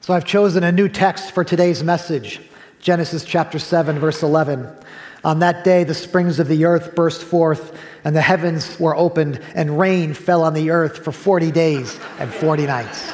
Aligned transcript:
So 0.00 0.14
I've 0.14 0.24
chosen 0.24 0.64
a 0.64 0.72
new 0.72 0.88
text 0.88 1.32
for 1.32 1.44
today's 1.44 1.82
message 1.82 2.40
Genesis 2.80 3.24
chapter 3.24 3.58
7, 3.58 3.98
verse 3.98 4.22
11. 4.22 4.68
On 5.24 5.40
that 5.40 5.64
day, 5.64 5.82
the 5.82 5.94
springs 5.94 6.38
of 6.38 6.46
the 6.46 6.64
earth 6.64 6.94
burst 6.94 7.24
forth, 7.24 7.76
and 8.04 8.14
the 8.14 8.22
heavens 8.22 8.78
were 8.78 8.94
opened, 8.94 9.40
and 9.56 9.78
rain 9.78 10.14
fell 10.14 10.44
on 10.44 10.54
the 10.54 10.70
earth 10.70 11.04
for 11.04 11.10
40 11.10 11.50
days 11.50 11.98
and 12.20 12.32
40 12.32 12.66
nights. 12.66 13.10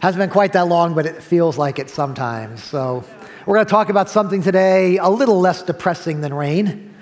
Hasn't 0.00 0.20
been 0.20 0.28
quite 0.28 0.52
that 0.52 0.68
long, 0.68 0.94
but 0.94 1.06
it 1.06 1.22
feels 1.22 1.56
like 1.56 1.78
it 1.78 1.88
sometimes. 1.88 2.62
So, 2.62 3.02
we're 3.46 3.54
going 3.54 3.66
to 3.66 3.70
talk 3.70 3.88
about 3.88 4.10
something 4.10 4.42
today 4.42 4.98
a 4.98 5.08
little 5.08 5.40
less 5.40 5.62
depressing 5.62 6.20
than 6.20 6.34
rain. 6.34 6.94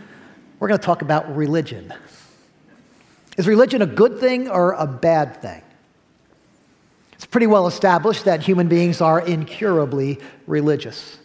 We're 0.60 0.68
going 0.68 0.78
to 0.78 0.86
talk 0.86 1.02
about 1.02 1.34
religion. 1.34 1.92
Is 3.36 3.48
religion 3.48 3.82
a 3.82 3.86
good 3.86 4.20
thing 4.20 4.48
or 4.48 4.72
a 4.74 4.86
bad 4.86 5.42
thing? 5.42 5.63
It's 7.14 7.26
pretty 7.26 7.46
well 7.46 7.66
established 7.66 8.24
that 8.24 8.42
human 8.42 8.68
beings 8.68 9.00
are 9.00 9.20
incurably 9.20 10.18
religious. 10.46 11.18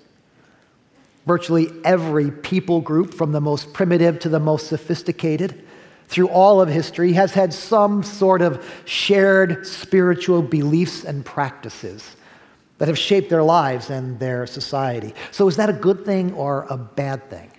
Virtually 1.26 1.70
every 1.84 2.32
people 2.32 2.82
group, 2.82 3.14
from 3.14 3.32
the 3.32 3.42
most 3.42 3.74
primitive 3.74 4.20
to 4.20 4.30
the 4.30 4.40
most 4.40 4.68
sophisticated, 4.68 5.64
through 6.08 6.30
all 6.30 6.60
of 6.60 6.70
history, 6.70 7.14
has 7.14 7.34
had 7.34 7.54
some 7.54 8.02
sort 8.02 8.42
of 8.42 8.66
shared 8.86 9.66
spiritual 9.66 10.42
beliefs 10.42 11.04
and 11.04 11.24
practices 11.24 12.16
that 12.80 12.88
have 12.88 12.98
shaped 12.98 13.30
their 13.30 13.44
lives 13.44 13.90
and 13.90 14.20
their 14.20 14.48
society. 14.48 15.14
So, 15.32 15.48
is 15.48 15.58
that 15.58 15.70
a 15.70 15.74
good 15.74 16.06
thing 16.06 16.34
or 16.34 16.66
a 16.70 16.78
bad 16.78 17.30
thing? 17.30 17.52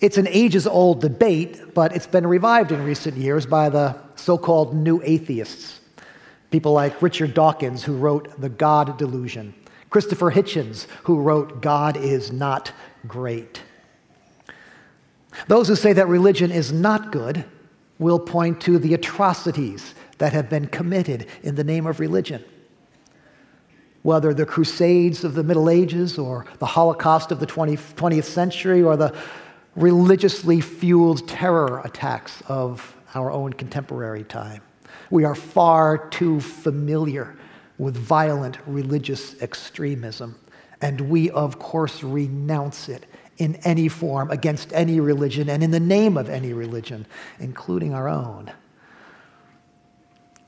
It's 0.00 0.18
an 0.18 0.28
ages 0.28 0.66
old 0.66 1.00
debate, 1.00 1.74
but 1.74 1.96
it's 1.96 2.06
been 2.06 2.26
revived 2.26 2.72
in 2.72 2.84
recent 2.84 3.16
years 3.16 3.46
by 3.46 3.70
the 3.70 3.96
so 4.16 4.36
called 4.36 4.74
new 4.74 5.00
atheists. 5.02 5.80
People 6.54 6.72
like 6.72 7.02
Richard 7.02 7.34
Dawkins, 7.34 7.82
who 7.82 7.96
wrote 7.96 8.40
The 8.40 8.48
God 8.48 8.96
Delusion, 8.96 9.54
Christopher 9.90 10.30
Hitchens, 10.30 10.86
who 11.02 11.18
wrote 11.18 11.60
God 11.60 11.96
is 11.96 12.30
Not 12.30 12.70
Great. 13.08 13.60
Those 15.48 15.66
who 15.66 15.74
say 15.74 15.92
that 15.94 16.06
religion 16.06 16.52
is 16.52 16.72
not 16.72 17.10
good 17.10 17.44
will 17.98 18.20
point 18.20 18.60
to 18.60 18.78
the 18.78 18.94
atrocities 18.94 19.96
that 20.18 20.32
have 20.32 20.48
been 20.48 20.68
committed 20.68 21.26
in 21.42 21.56
the 21.56 21.64
name 21.64 21.88
of 21.88 21.98
religion. 21.98 22.44
Whether 24.02 24.32
the 24.32 24.46
Crusades 24.46 25.24
of 25.24 25.34
the 25.34 25.42
Middle 25.42 25.68
Ages 25.68 26.20
or 26.20 26.46
the 26.60 26.66
Holocaust 26.66 27.32
of 27.32 27.40
the 27.40 27.46
20, 27.46 27.76
20th 27.76 28.26
century 28.26 28.80
or 28.80 28.96
the 28.96 29.12
religiously 29.74 30.60
fueled 30.60 31.26
terror 31.26 31.80
attacks 31.84 32.44
of 32.46 32.96
our 33.12 33.32
own 33.32 33.54
contemporary 33.54 34.22
time. 34.22 34.62
We 35.10 35.24
are 35.24 35.34
far 35.34 36.08
too 36.08 36.40
familiar 36.40 37.36
with 37.78 37.96
violent 37.96 38.58
religious 38.66 39.40
extremism, 39.42 40.38
and 40.80 41.00
we, 41.02 41.30
of 41.30 41.58
course, 41.58 42.02
renounce 42.02 42.88
it 42.88 43.06
in 43.38 43.56
any 43.56 43.88
form 43.88 44.30
against 44.30 44.72
any 44.72 45.00
religion 45.00 45.48
and 45.48 45.62
in 45.62 45.70
the 45.70 45.80
name 45.80 46.16
of 46.16 46.28
any 46.28 46.52
religion, 46.52 47.06
including 47.40 47.92
our 47.92 48.08
own. 48.08 48.52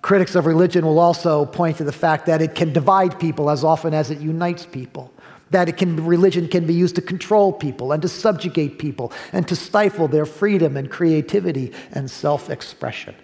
Critics 0.03 0.37
of 0.37 0.47
religion 0.47 0.87
will 0.87 1.01
also 1.01 1.47
point 1.47 1.79
to 1.79 1.85
the 1.85 1.93
fact 1.93 2.27
that 2.27 2.41
it 2.41 2.55
can 2.55 2.73
divide 2.73 3.19
people 3.19 3.51
as 3.51 3.65
often 3.65 3.93
as 3.93 4.11
it 4.11 4.21
unites 4.21 4.65
people. 4.65 5.13
That 5.51 5.69
it 5.69 5.77
can, 5.77 6.07
religion 6.07 6.49
can 6.49 6.67
be 6.67 6.75
used 6.75 6.95
to 6.95 7.03
control 7.03 7.53
people 7.53 7.91
and 7.93 8.01
to 8.03 8.09
subjugate 8.09 8.79
people 8.79 9.13
and 9.33 9.47
to 9.49 9.57
stifle 9.57 10.07
their 10.07 10.27
freedom 10.27 10.77
and 10.77 10.91
creativity 10.91 11.73
and 11.93 12.09
self 12.09 12.51
expression. 12.51 13.15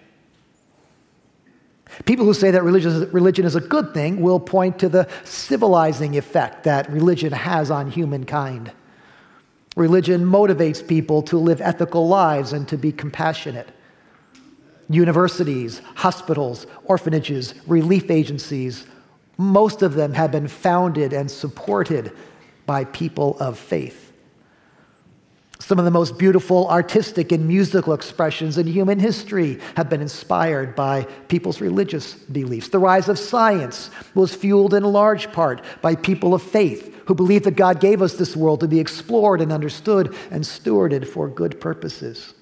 People 2.05 2.25
who 2.25 2.33
say 2.33 2.51
that 2.51 2.63
religion 2.63 3.45
is 3.45 3.55
a 3.55 3.61
good 3.61 3.93
thing 3.93 4.21
will 4.21 4.39
point 4.39 4.79
to 4.79 4.89
the 4.89 5.07
civilizing 5.23 6.17
effect 6.17 6.63
that 6.63 6.89
religion 6.89 7.31
has 7.31 7.69
on 7.71 7.89
humankind. 7.89 8.71
Religion 9.75 10.25
motivates 10.25 10.85
people 10.85 11.21
to 11.23 11.37
live 11.37 11.61
ethical 11.61 12.07
lives 12.07 12.53
and 12.53 12.67
to 12.67 12.77
be 12.77 12.91
compassionate. 12.91 13.69
Universities, 14.89 15.81
hospitals, 15.95 16.67
orphanages, 16.85 17.55
relief 17.67 18.11
agencies, 18.11 18.85
most 19.37 19.81
of 19.81 19.93
them 19.93 20.13
have 20.13 20.31
been 20.31 20.47
founded 20.47 21.13
and 21.13 21.31
supported 21.31 22.11
by 22.65 22.85
people 22.85 23.37
of 23.39 23.57
faith. 23.57 24.02
Some 25.65 25.79
of 25.79 25.85
the 25.85 25.91
most 25.91 26.17
beautiful 26.17 26.69
artistic 26.69 27.31
and 27.31 27.47
musical 27.47 27.93
expressions 27.93 28.57
in 28.57 28.67
human 28.67 28.99
history 28.99 29.61
have 29.77 29.89
been 29.89 30.01
inspired 30.01 30.75
by 30.75 31.03
people's 31.29 31.61
religious 31.61 32.15
beliefs. 32.15 32.67
The 32.67 32.79
rise 32.79 33.07
of 33.07 33.17
science 33.17 33.89
was 34.13 34.35
fueled 34.35 34.73
in 34.73 34.83
large 34.83 35.31
part 35.31 35.61
by 35.81 35.95
people 35.95 36.33
of 36.33 36.43
faith 36.43 36.93
who 37.05 37.15
believed 37.15 37.45
that 37.45 37.55
God 37.55 37.79
gave 37.79 38.01
us 38.01 38.15
this 38.15 38.35
world 38.35 38.59
to 38.59 38.67
be 38.67 38.81
explored 38.81 39.39
and 39.39 39.53
understood 39.53 40.13
and 40.31 40.43
stewarded 40.43 41.07
for 41.07 41.29
good 41.29 41.61
purposes. 41.61 42.33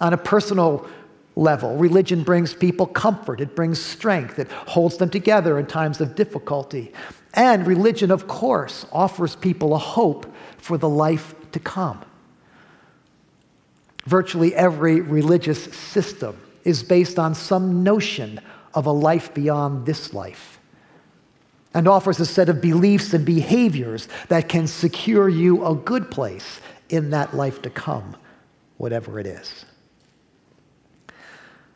On 0.00 0.14
a 0.14 0.18
personal 0.18 0.88
level, 1.36 1.76
religion 1.76 2.22
brings 2.22 2.54
people 2.54 2.86
comfort, 2.86 3.42
it 3.42 3.54
brings 3.54 3.78
strength, 3.78 4.38
it 4.38 4.50
holds 4.50 4.96
them 4.96 5.10
together 5.10 5.58
in 5.58 5.66
times 5.66 6.00
of 6.00 6.14
difficulty. 6.14 6.94
And 7.34 7.66
religion, 7.66 8.10
of 8.10 8.26
course, 8.26 8.86
offers 8.90 9.36
people 9.36 9.74
a 9.74 9.78
hope 9.78 10.34
for 10.56 10.78
the 10.78 10.88
life 10.88 11.34
to 11.52 11.60
come. 11.60 12.06
Virtually 14.04 14.54
every 14.54 15.00
religious 15.00 15.64
system 15.64 16.40
is 16.64 16.82
based 16.82 17.18
on 17.18 17.34
some 17.34 17.82
notion 17.82 18.40
of 18.74 18.86
a 18.86 18.92
life 18.92 19.34
beyond 19.34 19.86
this 19.86 20.14
life 20.14 20.58
and 21.74 21.86
offers 21.86 22.18
a 22.18 22.26
set 22.26 22.48
of 22.48 22.60
beliefs 22.60 23.14
and 23.14 23.24
behaviors 23.24 24.08
that 24.28 24.48
can 24.48 24.66
secure 24.66 25.28
you 25.28 25.64
a 25.64 25.74
good 25.74 26.10
place 26.10 26.60
in 26.88 27.10
that 27.10 27.34
life 27.34 27.62
to 27.62 27.70
come, 27.70 28.16
whatever 28.76 29.20
it 29.20 29.26
is. 29.26 29.64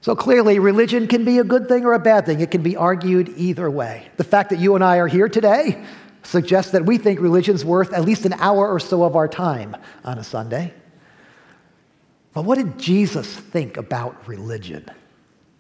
So 0.01 0.15
clearly, 0.15 0.59
religion 0.59 1.07
can 1.07 1.25
be 1.25 1.39
a 1.39 1.45
good 1.45 1.69
thing 1.69 1.87
or 1.87 1.95
a 1.95 1.99
bad 1.99 2.27
thing. 2.27 2.41
It 2.41 2.51
can 2.51 2.63
be 2.63 2.77
argued 2.77 3.33
either 3.37 3.71
way. 3.71 4.09
The 4.17 4.25
fact 4.25 4.51
that 4.51 4.59
you 4.59 4.75
and 4.75 4.85
I 4.85 4.99
are 4.99 5.07
here 5.07 5.29
today 5.29 5.83
suggests 6.23 6.73
that 6.73 6.85
we 6.85 6.99
think 6.99 7.21
religion's 7.21 7.65
worth 7.65 7.93
at 7.93 8.05
least 8.05 8.27
an 8.27 8.35
hour 8.35 8.69
or 8.69 8.81
so 8.81 9.05
of 9.05 9.17
our 9.17 9.29
time 9.29 9.77
on 10.05 10.19
a 10.19 10.25
Sunday. 10.25 10.75
But 12.35 12.45
what 12.45 12.59
did 12.59 12.79
Jesus 12.79 13.33
think 13.33 13.77
about 13.77 14.27
religion 14.27 14.85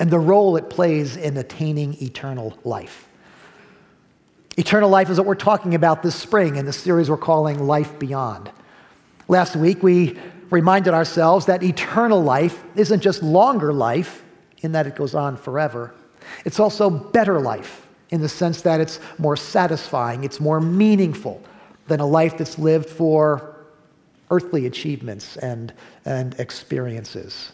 and 0.01 0.11
the 0.11 0.19
role 0.19 0.57
it 0.57 0.69
plays 0.69 1.17
in 1.17 1.37
attaining 1.37 2.03
eternal 2.03 2.59
life? 2.65 3.09
Eternal 4.57 4.91
life 4.91 5.09
is 5.09 5.19
what 5.19 5.27
we're 5.27 5.37
talking 5.37 5.77
about 5.77 6.03
this 6.03 6.17
spring 6.17 6.57
in 6.57 6.67
the 6.67 6.73
series 6.73 7.09
we're 7.09 7.17
calling 7.17 7.67
Life 7.67 7.97
Beyond. 7.99 8.51
Last 9.29 9.57
week, 9.57 9.83
we 9.83 10.19
reminded 10.51 10.95
ourselves 10.95 11.47
that 11.47 11.63
eternal 11.63 12.23
life 12.23 12.63
isn't 12.75 13.01
just 13.01 13.23
longer 13.23 13.73
life 13.73 14.23
in 14.59 14.73
that 14.73 14.87
it 14.87 14.97
goes 14.97 15.15
on 15.15 15.37
forever, 15.37 15.95
it's 16.45 16.59
also 16.59 16.91
better 16.91 17.41
life 17.41 17.87
in 18.11 18.21
the 18.21 18.29
sense 18.29 18.63
that 18.63 18.81
it's 18.81 18.99
more 19.19 19.37
satisfying, 19.37 20.25
it's 20.25 20.41
more 20.41 20.61
meaningful 20.61 21.43
than 21.87 22.01
a 22.01 22.07
life 22.07 22.39
that's 22.39 22.59
lived 22.59 22.89
for 22.89 23.54
earthly 24.31 24.67
achievements 24.67 25.37
and, 25.37 25.73
and 26.05 26.39
experiences. 26.39 27.53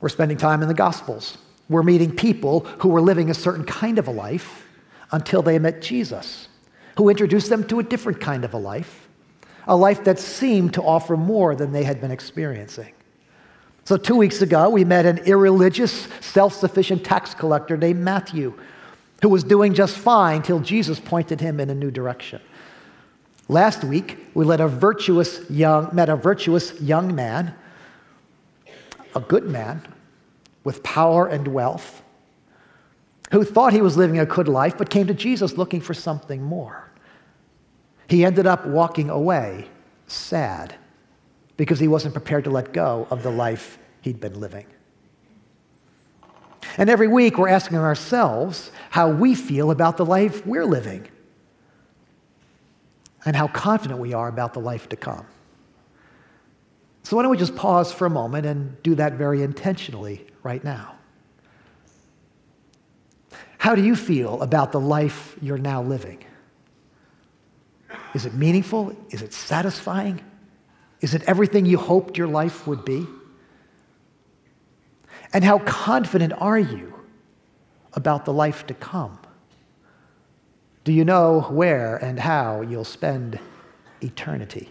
We're 0.00 0.08
spending 0.08 0.36
time 0.36 0.62
in 0.62 0.68
the 0.68 0.74
Gospels 0.74 1.38
we're 1.68 1.82
meeting 1.82 2.14
people 2.14 2.60
who 2.80 2.88
were 2.88 3.00
living 3.00 3.30
a 3.30 3.34
certain 3.34 3.64
kind 3.64 3.98
of 3.98 4.08
a 4.08 4.10
life 4.10 4.66
until 5.12 5.42
they 5.42 5.58
met 5.58 5.80
Jesus, 5.80 6.48
who 6.96 7.08
introduced 7.08 7.48
them 7.48 7.66
to 7.68 7.78
a 7.78 7.82
different 7.82 8.20
kind 8.20 8.44
of 8.44 8.54
a 8.54 8.58
life, 8.58 9.08
a 9.66 9.76
life 9.76 10.04
that 10.04 10.18
seemed 10.18 10.74
to 10.74 10.82
offer 10.82 11.16
more 11.16 11.54
than 11.54 11.72
they 11.72 11.84
had 11.84 12.00
been 12.00 12.10
experiencing. 12.10 12.92
So, 13.84 13.96
two 13.96 14.16
weeks 14.16 14.40
ago, 14.40 14.70
we 14.70 14.84
met 14.84 15.04
an 15.04 15.18
irreligious, 15.18 16.08
self 16.20 16.54
sufficient 16.54 17.04
tax 17.04 17.34
collector 17.34 17.76
named 17.76 18.00
Matthew, 18.00 18.54
who 19.22 19.28
was 19.28 19.44
doing 19.44 19.74
just 19.74 19.96
fine 19.96 20.42
till 20.42 20.60
Jesus 20.60 20.98
pointed 20.98 21.40
him 21.40 21.60
in 21.60 21.70
a 21.70 21.74
new 21.74 21.90
direction. 21.90 22.40
Last 23.54 23.84
week, 23.84 24.18
we 24.34 24.44
met 24.44 24.60
a 24.60 24.66
virtuous 24.66 25.48
young, 25.48 25.88
met 25.92 26.08
a 26.08 26.16
virtuous 26.16 26.80
young 26.80 27.14
man, 27.14 27.54
a 29.14 29.20
good 29.20 29.44
man, 29.44 29.80
with 30.64 30.82
power 30.82 31.28
and 31.28 31.46
wealth, 31.46 32.02
who 33.30 33.44
thought 33.44 33.72
he 33.72 33.80
was 33.80 33.96
living 33.96 34.18
a 34.18 34.26
good 34.26 34.48
life 34.48 34.76
but 34.76 34.90
came 34.90 35.06
to 35.06 35.14
Jesus 35.14 35.56
looking 35.56 35.80
for 35.80 35.94
something 35.94 36.42
more. 36.42 36.90
He 38.08 38.24
ended 38.24 38.48
up 38.48 38.66
walking 38.66 39.08
away 39.08 39.68
sad 40.08 40.74
because 41.56 41.78
he 41.78 41.86
wasn't 41.86 42.12
prepared 42.12 42.42
to 42.44 42.50
let 42.50 42.72
go 42.72 43.06
of 43.08 43.22
the 43.22 43.30
life 43.30 43.78
he'd 44.00 44.18
been 44.18 44.40
living. 44.40 44.66
And 46.76 46.90
every 46.90 47.06
week 47.06 47.38
we're 47.38 47.50
asking 47.50 47.78
ourselves 47.78 48.72
how 48.90 49.10
we 49.10 49.36
feel 49.36 49.70
about 49.70 49.96
the 49.96 50.04
life 50.04 50.44
we're 50.44 50.66
living 50.66 51.06
and 53.24 53.34
how 53.34 53.48
confident 53.48 54.00
we 54.00 54.12
are 54.12 54.28
about 54.28 54.54
the 54.54 54.60
life 54.60 54.88
to 54.90 54.96
come. 54.96 55.26
So, 57.02 57.16
why 57.16 57.22
don't 57.22 57.30
we 57.30 57.36
just 57.36 57.54
pause 57.54 57.92
for 57.92 58.06
a 58.06 58.10
moment 58.10 58.46
and 58.46 58.82
do 58.82 58.94
that 58.94 59.14
very 59.14 59.42
intentionally 59.42 60.26
right 60.42 60.62
now? 60.64 60.94
How 63.58 63.74
do 63.74 63.82
you 63.82 63.96
feel 63.96 64.42
about 64.42 64.72
the 64.72 64.80
life 64.80 65.36
you're 65.40 65.58
now 65.58 65.82
living? 65.82 66.24
Is 68.14 68.26
it 68.26 68.34
meaningful? 68.34 68.96
Is 69.10 69.22
it 69.22 69.32
satisfying? 69.32 70.20
Is 71.00 71.14
it 71.14 71.22
everything 71.26 71.66
you 71.66 71.76
hoped 71.76 72.16
your 72.16 72.28
life 72.28 72.66
would 72.66 72.84
be? 72.84 73.06
And 75.32 75.44
how 75.44 75.58
confident 75.58 76.32
are 76.38 76.58
you 76.58 76.94
about 77.92 78.24
the 78.24 78.32
life 78.32 78.66
to 78.68 78.74
come? 78.74 79.18
Do 80.84 80.92
you 80.92 81.04
know 81.04 81.40
where 81.50 81.96
and 81.96 82.20
how 82.20 82.60
you'll 82.60 82.84
spend 82.84 83.40
eternity? 84.02 84.70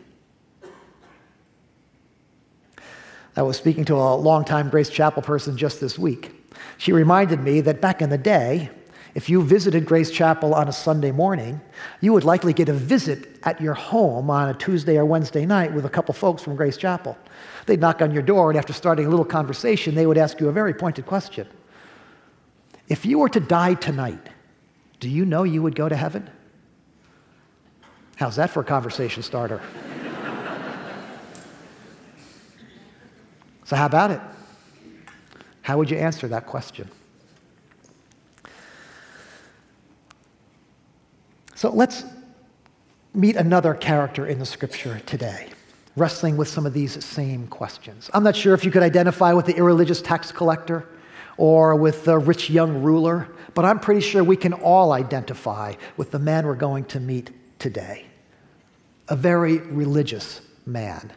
I 3.36 3.42
was 3.42 3.58
speaking 3.58 3.84
to 3.86 3.96
a 3.96 4.16
longtime 4.16 4.70
Grace 4.70 4.92
Chapel 4.92 5.24
person 5.24 5.58
just 5.58 5.82
this 5.82 5.98
week. 5.98 6.32
She 6.78 6.92
reminded 6.92 7.40
me 7.40 7.62
that 7.62 7.82
back 7.82 8.04
in 8.04 8.12
the 8.12 8.18
day, 8.18 8.70
if 9.16 9.28
you 9.28 9.42
visited 9.42 9.88
Grace 9.88 10.12
Chapel 10.12 10.54
on 10.54 10.68
a 10.68 10.72
Sunday 10.72 11.12
morning, 11.12 11.60
you 12.00 12.14
would 12.14 12.24
likely 12.24 12.54
get 12.54 12.70
a 12.70 12.74
visit 12.74 13.40
at 13.44 13.60
your 13.60 13.74
home 13.74 14.30
on 14.30 14.50
a 14.50 14.54
Tuesday 14.54 14.98
or 14.98 15.06
Wednesday 15.06 15.48
night 15.48 15.74
with 15.74 15.86
a 15.86 15.90
couple 15.90 16.14
folks 16.14 16.44
from 16.44 16.56
Grace 16.56 16.78
Chapel. 16.78 17.18
They'd 17.66 17.80
knock 17.80 18.04
on 18.04 18.12
your 18.12 18.22
door, 18.22 18.52
and 18.52 18.58
after 18.58 18.74
starting 18.74 19.08
a 19.08 19.10
little 19.10 19.26
conversation, 19.26 19.96
they 19.96 20.06
would 20.06 20.18
ask 20.20 20.40
you 20.40 20.48
a 20.48 20.52
very 20.52 20.76
pointed 20.76 21.08
question 21.08 21.48
If 22.88 23.04
you 23.04 23.18
were 23.18 23.30
to 23.30 23.40
die 23.40 23.74
tonight, 23.74 24.30
do 25.04 25.10
you 25.10 25.26
know 25.26 25.44
you 25.44 25.62
would 25.62 25.76
go 25.76 25.90
to 25.90 25.98
heaven? 25.98 26.30
How's 28.16 28.38
that 28.38 28.50
for 28.52 28.62
a 28.62 28.64
conversation 28.64 29.22
starter? 29.22 29.62
so, 33.66 33.76
how 33.76 33.86
about 33.86 34.12
it? 34.12 34.22
How 35.62 35.78
would 35.78 35.92
you 35.92 35.98
answer 35.98 36.30
that 36.30 36.46
question? 36.46 36.90
So 41.56 41.70
let's 41.70 42.06
meet 43.14 43.36
another 43.36 43.74
character 43.74 44.26
in 44.26 44.40
the 44.40 44.46
scripture 44.46 45.02
today, 45.06 45.50
wrestling 45.98 46.38
with 46.38 46.48
some 46.48 46.66
of 46.66 46.72
these 46.72 47.04
same 47.04 47.48
questions. 47.48 48.10
I'm 48.14 48.24
not 48.24 48.38
sure 48.38 48.54
if 48.54 48.64
you 48.64 48.72
could 48.72 48.84
identify 48.84 49.34
with 49.34 49.48
the 49.48 49.58
irreligious 49.58 50.02
tax 50.02 50.32
collector 50.32 50.88
or 51.36 51.76
with 51.76 52.06
the 52.06 52.18
rich 52.18 52.50
young 52.50 52.82
ruler, 52.82 53.28
but 53.54 53.66
I'm 53.66 53.80
pretty 53.80 54.02
sure 54.02 54.24
we 54.24 54.38
can 54.38 54.54
all 54.54 54.92
identify 54.92 55.76
with 55.98 56.12
the 56.12 56.20
man 56.20 56.46
we're 56.46 56.56
going 56.56 56.86
to 56.86 57.00
meet 57.00 57.32
today. 57.60 58.06
A 59.10 59.16
very 59.16 59.58
religious 59.58 60.42
man 60.66 61.12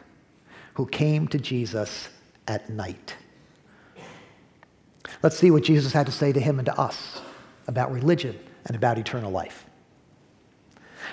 who 0.75 0.85
came 0.85 1.27
to 1.29 1.39
Jesus 1.39 2.09
at 2.47 2.69
night. 2.69 3.15
Let's 5.23 5.37
see 5.37 5.51
what 5.51 5.63
Jesus 5.63 5.93
had 5.93 6.05
to 6.05 6.11
say 6.11 6.31
to 6.31 6.39
him 6.39 6.59
and 6.59 6.65
to 6.67 6.79
us 6.79 7.21
about 7.67 7.91
religion 7.91 8.37
and 8.65 8.75
about 8.75 8.97
eternal 8.97 9.31
life. 9.31 9.65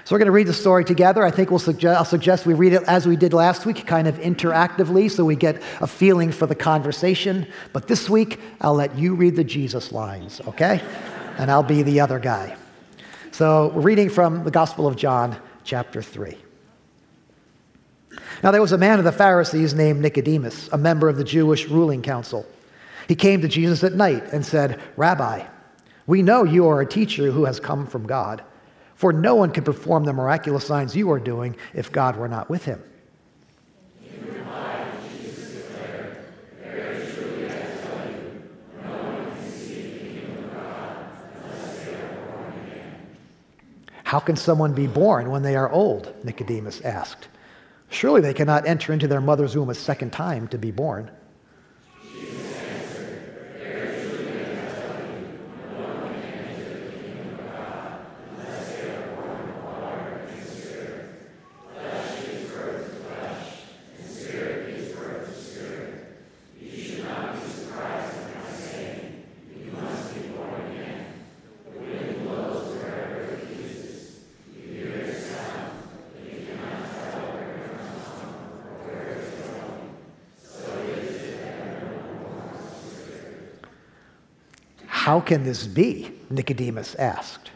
So 0.04 0.14
we're 0.14 0.18
going 0.18 0.26
to 0.26 0.32
read 0.32 0.48
the 0.48 0.52
story 0.52 0.84
together. 0.84 1.22
I 1.22 1.30
think 1.30 1.50
we'll 1.50 1.58
suggest, 1.58 1.96
I'll 1.96 2.04
suggest 2.04 2.46
we 2.46 2.54
read 2.54 2.72
it 2.72 2.82
as 2.82 3.06
we 3.06 3.16
did 3.16 3.32
last 3.32 3.64
week, 3.64 3.86
kind 3.86 4.08
of 4.08 4.16
interactively, 4.18 5.10
so 5.10 5.24
we 5.24 5.36
get 5.36 5.62
a 5.80 5.86
feeling 5.86 6.32
for 6.32 6.46
the 6.46 6.54
conversation. 6.54 7.46
But 7.72 7.86
this 7.86 8.10
week, 8.10 8.40
I'll 8.60 8.74
let 8.74 8.98
you 8.98 9.14
read 9.14 9.36
the 9.36 9.44
Jesus 9.44 9.92
lines, 9.92 10.40
okay? 10.48 10.82
And 11.38 11.50
I'll 11.50 11.62
be 11.62 11.82
the 11.82 12.00
other 12.00 12.18
guy. 12.18 12.56
So 13.30 13.72
we're 13.74 13.82
reading 13.82 14.10
from 14.10 14.44
the 14.44 14.50
Gospel 14.50 14.86
of 14.86 14.96
John, 14.96 15.36
chapter 15.64 16.02
3. 16.02 16.36
Now 18.42 18.50
there 18.50 18.60
was 18.60 18.72
a 18.72 18.78
man 18.78 18.98
of 18.98 19.04
the 19.04 19.12
Pharisees 19.12 19.74
named 19.74 20.00
Nicodemus, 20.00 20.68
a 20.72 20.78
member 20.78 21.08
of 21.08 21.16
the 21.16 21.24
Jewish 21.24 21.66
ruling 21.68 22.02
council. 22.02 22.46
He 23.08 23.14
came 23.14 23.40
to 23.40 23.48
Jesus 23.48 23.82
at 23.84 23.94
night 23.94 24.24
and 24.32 24.44
said, 24.44 24.80
Rabbi, 24.96 25.46
we 26.06 26.22
know 26.22 26.44
you 26.44 26.68
are 26.68 26.80
a 26.80 26.86
teacher 26.86 27.30
who 27.30 27.44
has 27.44 27.58
come 27.58 27.86
from 27.86 28.06
God. 28.06 28.42
For 28.94 29.12
no 29.12 29.34
one 29.34 29.50
can 29.50 29.64
perform 29.64 30.04
the 30.04 30.12
miraculous 30.12 30.66
signs 30.66 30.94
you 30.94 31.10
are 31.10 31.18
doing 31.18 31.56
if 31.72 31.90
God 31.90 32.16
were 32.16 32.28
not 32.28 32.48
with 32.48 32.64
him. 32.64 32.82
How 44.04 44.20
can 44.20 44.36
someone 44.36 44.74
be 44.74 44.86
born 44.86 45.30
when 45.30 45.42
they 45.42 45.56
are 45.56 45.70
old? 45.70 46.14
Nicodemus 46.24 46.80
asked. 46.82 47.28
Surely 47.88 48.20
they 48.20 48.34
cannot 48.34 48.66
enter 48.66 48.92
into 48.92 49.08
their 49.08 49.20
mother's 49.20 49.56
womb 49.56 49.70
a 49.70 49.74
second 49.74 50.12
time 50.12 50.46
to 50.48 50.58
be 50.58 50.70
born. 50.70 51.10
How 85.04 85.20
can 85.20 85.44
this 85.44 85.66
be? 85.66 86.10
Nicodemus 86.30 86.94
asked. 86.94 87.50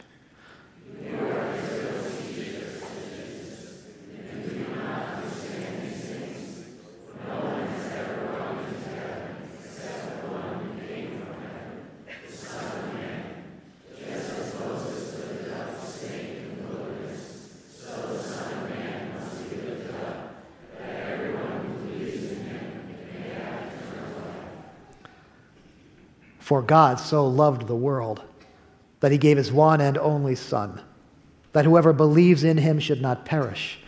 For 26.48 26.62
God 26.62 26.98
so 26.98 27.28
loved 27.28 27.66
the 27.66 27.76
world 27.76 28.22
that 29.00 29.12
he 29.12 29.18
gave 29.18 29.36
his 29.36 29.52
one 29.52 29.82
and 29.82 29.98
only 29.98 30.34
Son, 30.34 30.80
that 31.52 31.66
whoever 31.66 31.92
believes 31.92 32.42
in 32.42 32.56
him 32.56 32.78
should 32.78 33.02
not 33.02 33.26
perish, 33.26 33.78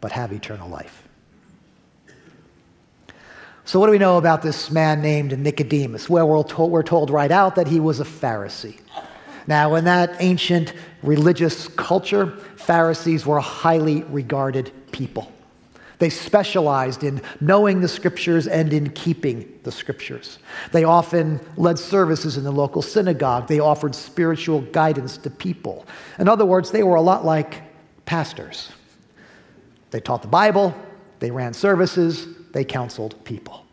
but 0.00 0.12
have 0.12 0.32
eternal 0.32 0.70
life. 0.70 1.06
So, 3.66 3.78
what 3.78 3.84
do 3.84 3.92
we 3.92 3.98
know 3.98 4.16
about 4.16 4.40
this 4.40 4.70
man 4.70 5.02
named 5.02 5.38
Nicodemus? 5.38 6.08
Well, 6.08 6.26
we're 6.26 6.42
told, 6.42 6.70
we're 6.70 6.82
told 6.82 7.10
right 7.10 7.30
out 7.30 7.56
that 7.56 7.68
he 7.68 7.80
was 7.80 8.00
a 8.00 8.04
Pharisee. 8.04 8.80
Now, 9.46 9.74
in 9.74 9.84
that 9.84 10.16
ancient 10.20 10.72
religious 11.02 11.68
culture, 11.68 12.28
Pharisees 12.56 13.26
were 13.26 13.40
highly 13.40 14.04
regarded 14.04 14.72
people. 14.90 15.30
They 16.00 16.08
specialized 16.08 17.04
in 17.04 17.20
knowing 17.40 17.82
the 17.82 17.88
scriptures 17.88 18.46
and 18.46 18.72
in 18.72 18.88
keeping 18.90 19.60
the 19.64 19.70
scriptures. 19.70 20.38
They 20.72 20.82
often 20.82 21.40
led 21.56 21.78
services 21.78 22.38
in 22.38 22.42
the 22.42 22.50
local 22.50 22.80
synagogue. 22.80 23.48
They 23.48 23.60
offered 23.60 23.94
spiritual 23.94 24.62
guidance 24.62 25.18
to 25.18 25.30
people. 25.30 25.86
In 26.18 26.26
other 26.26 26.46
words, 26.46 26.70
they 26.70 26.82
were 26.82 26.96
a 26.96 27.02
lot 27.02 27.26
like 27.26 27.62
pastors. 28.06 28.72
They 29.90 30.00
taught 30.00 30.22
the 30.22 30.28
Bible, 30.28 30.74
they 31.18 31.30
ran 31.30 31.52
services, 31.52 32.26
they 32.52 32.64
counseled 32.64 33.22
people. 33.24 33.66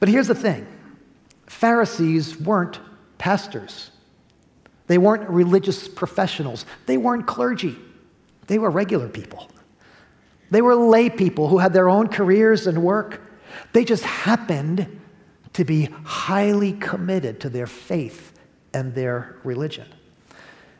But 0.00 0.08
here's 0.08 0.26
the 0.26 0.34
thing 0.34 0.66
Pharisees 1.46 2.40
weren't 2.40 2.80
pastors, 3.18 3.92
they 4.88 4.98
weren't 4.98 5.30
religious 5.30 5.86
professionals, 5.86 6.66
they 6.86 6.96
weren't 6.96 7.28
clergy, 7.28 7.76
they 8.48 8.58
were 8.58 8.70
regular 8.70 9.08
people. 9.08 9.48
They 10.50 10.62
were 10.62 10.74
lay 10.74 11.10
people 11.10 11.48
who 11.48 11.58
had 11.58 11.72
their 11.72 11.88
own 11.88 12.08
careers 12.08 12.66
and 12.66 12.82
work. 12.82 13.20
They 13.72 13.84
just 13.84 14.04
happened 14.04 15.00
to 15.52 15.64
be 15.64 15.88
highly 16.04 16.72
committed 16.74 17.40
to 17.40 17.48
their 17.48 17.66
faith 17.66 18.32
and 18.74 18.94
their 18.94 19.36
religion. 19.44 19.86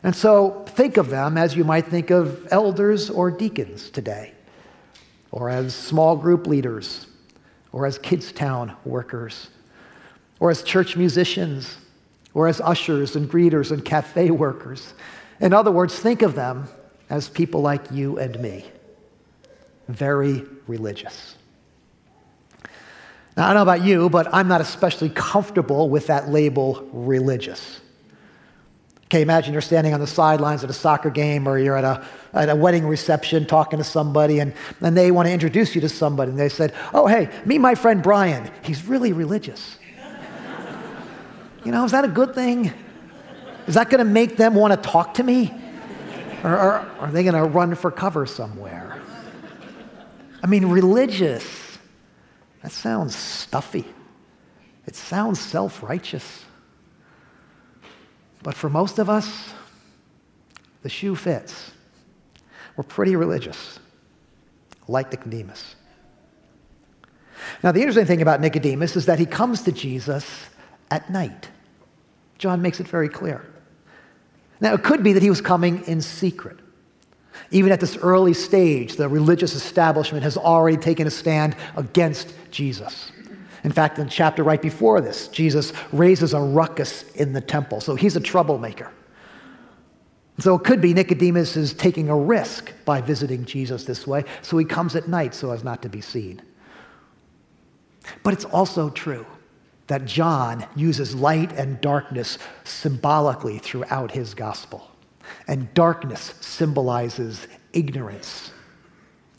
And 0.03 0.15
so 0.15 0.65
think 0.69 0.97
of 0.97 1.09
them 1.09 1.37
as 1.37 1.55
you 1.55 1.63
might 1.63 1.87
think 1.87 2.09
of 2.09 2.47
elders 2.51 3.09
or 3.09 3.29
deacons 3.29 3.89
today, 3.89 4.33
or 5.31 5.49
as 5.49 5.75
small 5.75 6.15
group 6.15 6.47
leaders, 6.47 7.07
or 7.71 7.85
as 7.85 7.99
Kidstown 7.99 8.75
workers, 8.83 9.49
or 10.39 10.49
as 10.49 10.63
church 10.63 10.97
musicians, 10.97 11.77
or 12.33 12.47
as 12.47 12.59
ushers 12.61 13.15
and 13.15 13.29
greeters 13.29 13.71
and 13.71 13.85
cafe 13.85 14.31
workers. 14.31 14.93
In 15.39 15.53
other 15.53 15.71
words, 15.71 15.97
think 15.97 16.21
of 16.21 16.35
them 16.35 16.67
as 17.09 17.29
people 17.29 17.61
like 17.61 17.91
you 17.91 18.17
and 18.17 18.39
me 18.39 18.65
very 19.87 20.45
religious. 20.67 21.35
Now, 23.37 23.45
I 23.45 23.47
don't 23.53 23.55
know 23.55 23.61
about 23.73 23.85
you, 23.85 24.09
but 24.09 24.33
I'm 24.33 24.47
not 24.47 24.61
especially 24.61 25.09
comfortable 25.09 25.89
with 25.89 26.07
that 26.07 26.29
label 26.29 26.87
religious. 26.91 27.79
Okay, 29.05 29.21
imagine 29.21 29.51
you're 29.51 29.61
standing 29.61 29.93
on 29.93 29.99
the 29.99 30.07
sidelines 30.07 30.63
at 30.63 30.69
a 30.69 30.73
soccer 30.73 31.09
game 31.09 31.47
or 31.47 31.57
you're 31.59 31.75
at 31.75 31.83
a, 31.83 32.05
at 32.33 32.49
a 32.49 32.55
wedding 32.55 32.87
reception 32.87 33.45
talking 33.45 33.77
to 33.77 33.83
somebody 33.83 34.39
and, 34.39 34.53
and 34.79 34.95
they 34.95 35.11
want 35.11 35.27
to 35.27 35.33
introduce 35.33 35.75
you 35.75 35.81
to 35.81 35.89
somebody 35.89 36.31
and 36.31 36.39
they 36.39 36.47
said, 36.47 36.73
Oh, 36.93 37.07
hey, 37.07 37.29
meet 37.45 37.57
my 37.57 37.75
friend 37.75 38.01
Brian. 38.01 38.49
He's 38.63 38.85
really 38.85 39.11
religious. 39.11 39.77
you 41.65 41.73
know, 41.73 41.83
is 41.83 41.91
that 41.91 42.05
a 42.05 42.07
good 42.07 42.33
thing? 42.33 42.71
Is 43.67 43.75
that 43.75 43.89
going 43.89 43.99
to 43.99 44.09
make 44.09 44.37
them 44.37 44.55
want 44.55 44.71
to 44.73 44.89
talk 44.89 45.15
to 45.15 45.23
me? 45.23 45.53
Or, 46.43 46.53
or 46.53 46.71
are 46.99 47.11
they 47.11 47.23
going 47.23 47.35
to 47.35 47.43
run 47.43 47.75
for 47.75 47.91
cover 47.91 48.25
somewhere? 48.25 48.90
I 50.43 50.47
mean, 50.47 50.65
religious, 50.67 51.77
that 52.63 52.71
sounds 52.71 53.15
stuffy. 53.15 53.85
It 54.85 54.95
sounds 54.95 55.39
self 55.39 55.83
righteous. 55.83 56.45
But 58.43 58.55
for 58.55 58.69
most 58.69 58.97
of 58.97 59.09
us, 59.09 59.53
the 60.81 60.89
shoe 60.89 61.15
fits. 61.15 61.71
We're 62.75 62.83
pretty 62.83 63.15
religious, 63.15 63.79
like 64.87 65.11
Nicodemus. 65.11 65.75
Now, 67.63 67.71
the 67.71 67.81
interesting 67.81 68.05
thing 68.05 68.21
about 68.21 68.41
Nicodemus 68.41 68.95
is 68.95 69.05
that 69.05 69.19
he 69.19 69.25
comes 69.25 69.61
to 69.63 69.71
Jesus 69.71 70.25
at 70.89 71.09
night. 71.09 71.49
John 72.37 72.61
makes 72.61 72.79
it 72.79 72.87
very 72.87 73.09
clear. 73.09 73.45
Now, 74.59 74.73
it 74.73 74.83
could 74.83 75.03
be 75.03 75.13
that 75.13 75.23
he 75.23 75.29
was 75.29 75.41
coming 75.41 75.83
in 75.85 76.01
secret. 76.01 76.57
Even 77.49 77.71
at 77.71 77.79
this 77.79 77.97
early 77.97 78.33
stage, 78.33 78.95
the 78.95 79.09
religious 79.09 79.55
establishment 79.55 80.23
has 80.23 80.37
already 80.37 80.77
taken 80.77 81.07
a 81.07 81.11
stand 81.11 81.55
against 81.75 82.33
Jesus. 82.51 83.11
In 83.63 83.71
fact, 83.71 83.99
in 83.99 84.05
the 84.05 84.11
chapter 84.11 84.43
right 84.43 84.61
before 84.61 85.01
this, 85.01 85.27
Jesus 85.27 85.73
raises 85.91 86.33
a 86.33 86.39
ruckus 86.39 87.03
in 87.11 87.33
the 87.33 87.41
temple. 87.41 87.81
So 87.81 87.95
he's 87.95 88.15
a 88.15 88.19
troublemaker. 88.19 88.91
So 90.39 90.55
it 90.55 90.63
could 90.63 90.81
be 90.81 90.93
Nicodemus 90.93 91.55
is 91.55 91.73
taking 91.73 92.09
a 92.09 92.17
risk 92.17 92.73
by 92.85 93.01
visiting 93.01 93.45
Jesus 93.45 93.83
this 93.83 94.07
way, 94.07 94.23
so 94.41 94.57
he 94.57 94.65
comes 94.65 94.95
at 94.95 95.07
night 95.07 95.35
so 95.35 95.51
as 95.51 95.63
not 95.63 95.81
to 95.83 95.89
be 95.89 96.01
seen. 96.01 96.41
But 98.23 98.33
it's 98.33 98.45
also 98.45 98.89
true 98.89 99.25
that 99.87 100.05
John 100.05 100.65
uses 100.75 101.13
light 101.13 101.51
and 101.53 101.79
darkness 101.81 102.37
symbolically 102.63 103.59
throughout 103.59 104.11
his 104.11 104.33
gospel. 104.33 104.90
And 105.47 105.73
darkness 105.73 106.33
symbolizes 106.39 107.47
ignorance 107.73 108.51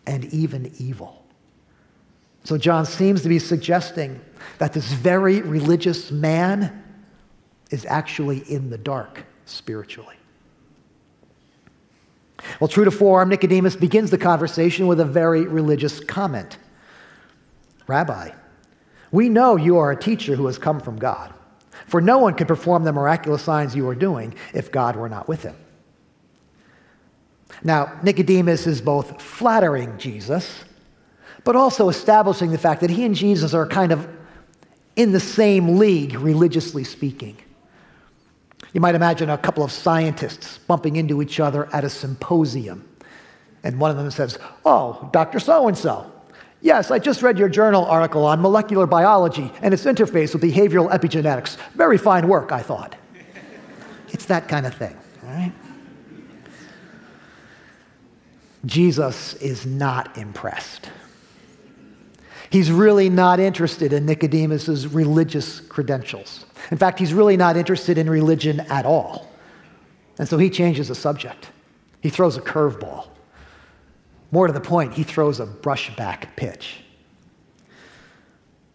and 0.07 0.25
even 0.27 0.73
evil. 0.79 1.25
So 2.45 2.59
John 2.59 2.87
seems 2.87 3.23
to 3.23 3.29
be 3.29 3.39
suggesting 3.39 4.21
that 4.59 4.73
this 4.73 4.93
very 4.93 5.43
religious 5.43 6.11
man 6.11 6.83
is 7.71 7.87
actually 7.87 8.39
in 8.51 8.71
the 8.71 8.79
dark 8.79 9.25
spiritually. 9.47 10.17
Well, 12.59 12.69
true 12.69 12.85
to 12.85 12.91
form, 12.91 13.29
Nicodemus 13.29 13.77
begins 13.77 14.11
the 14.11 14.19
conversation 14.19 14.89
with 14.89 14.99
a 15.01 15.05
very 15.05 15.43
religious 15.43 16.01
comment 16.01 16.59
Rabbi, 17.87 18.31
we 19.11 19.29
know 19.29 19.57
you 19.57 19.79
are 19.79 19.91
a 19.91 20.01
teacher 20.01 20.37
who 20.37 20.47
has 20.47 20.57
come 20.57 20.81
from 20.81 20.99
God, 20.99 21.35
for 21.87 22.01
no 22.01 22.19
one 22.19 22.35
could 22.35 22.49
perform 22.49 22.85
the 22.85 22.93
miraculous 22.93 23.43
signs 23.43 23.75
you 23.75 23.89
are 23.89 23.95
doing 23.95 24.35
if 24.55 24.73
God 24.73 24.97
were 24.97 25.09
not 25.09 25.29
with 25.29 25.43
him. 25.43 25.57
Now, 27.63 27.99
Nicodemus 28.03 28.67
is 28.67 28.81
both 28.81 29.21
flattering 29.21 29.97
Jesus 29.99 30.65
but 31.45 31.57
also 31.57 31.89
establishing 31.89 32.51
the 32.51 32.59
fact 32.59 32.81
that 32.81 32.91
he 32.91 33.05
and 33.05 33.15
Jesus 33.15 33.55
are 33.55 33.67
kind 33.67 33.93
of 33.93 34.09
in 34.95 35.13
the 35.13 35.21
same 35.21 35.79
league, 35.79 36.15
religiously 36.15 36.85
speaking. 36.85 37.37
You 38.73 38.81
might 38.81 38.95
imagine 38.95 39.31
a 39.31 39.39
couple 39.39 39.65
of 39.65 39.73
scientists 39.73 40.59
bumping 40.59 40.97
into 40.97 41.21
each 41.21 41.41
other 41.41 41.69
at 41.75 41.85
a 41.85 41.91
symposium. 41.91 42.89
And 43.65 43.79
one 43.79 43.91
of 43.91 43.97
them 43.97 44.11
says, 44.11 44.39
Oh, 44.65 45.09
Dr. 45.13 45.41
So 45.41 45.69
and 45.69 45.77
so. 45.77 46.11
Yes, 46.61 46.91
I 46.91 46.99
just 46.99 47.23
read 47.23 47.39
your 47.39 47.49
journal 47.49 47.85
article 47.87 48.25
on 48.25 48.41
molecular 48.41 48.87
biology 48.87 49.51
and 49.63 49.75
its 49.75 49.85
interface 49.85 50.33
with 50.33 50.43
behavioral 50.43 50.91
epigenetics. 50.91 51.57
Very 51.75 51.99
fine 51.99 52.29
work, 52.29 52.53
I 52.53 52.63
thought. 52.63 52.95
it's 54.11 54.27
that 54.27 54.47
kind 54.47 54.65
of 54.65 54.75
thing, 54.75 54.97
all 55.25 55.31
right? 55.31 55.53
Jesus 58.65 59.35
is 59.35 59.67
not 59.67 60.17
impressed. 60.17 60.91
He's 62.51 62.71
really 62.71 63.09
not 63.09 63.41
interested 63.41 63.93
in 63.93 64.05
Nicodemus's 64.05 64.87
religious 64.87 65.61
credentials. 65.61 66.45
In 66.71 66.77
fact, 66.77 66.99
he's 66.99 67.15
really 67.15 67.37
not 67.37 67.57
interested 67.57 67.97
in 67.99 68.09
religion 68.09 68.61
at 68.61 68.85
all. 68.85 69.31
And 70.19 70.29
so 70.29 70.37
he 70.37 70.51
changes 70.51 70.89
the 70.89 70.95
subject. 70.95 71.51
He 72.03 72.11
throws 72.11 72.37
a 72.37 72.43
curveball. 72.43 73.09
More 74.31 74.47
to 74.47 74.53
the 74.53 74.61
point, 74.61 74.93
he 74.95 75.03
throws 75.03 75.41
a 75.41 75.47
brushback 75.47 76.37
pitch. 76.37 76.85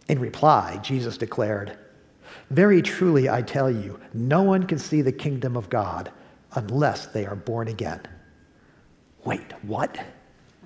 In 0.08 0.20
reply, 0.20 0.79
Jesus 0.82 1.17
declared, 1.17 1.77
Very 2.50 2.82
truly, 2.82 3.29
I 3.29 3.41
tell 3.41 3.70
you, 3.70 4.00
no 4.13 4.41
one 4.41 4.63
can 4.63 4.79
see 4.79 5.01
the 5.01 5.12
kingdom 5.12 5.56
of 5.56 5.70
God 5.70 6.12
unless 6.53 7.08
they 7.08 7.25
are 7.25 7.36
born 7.36 7.67
again. 7.67 8.01
Wait, 9.27 9.51
what? 9.63 10.00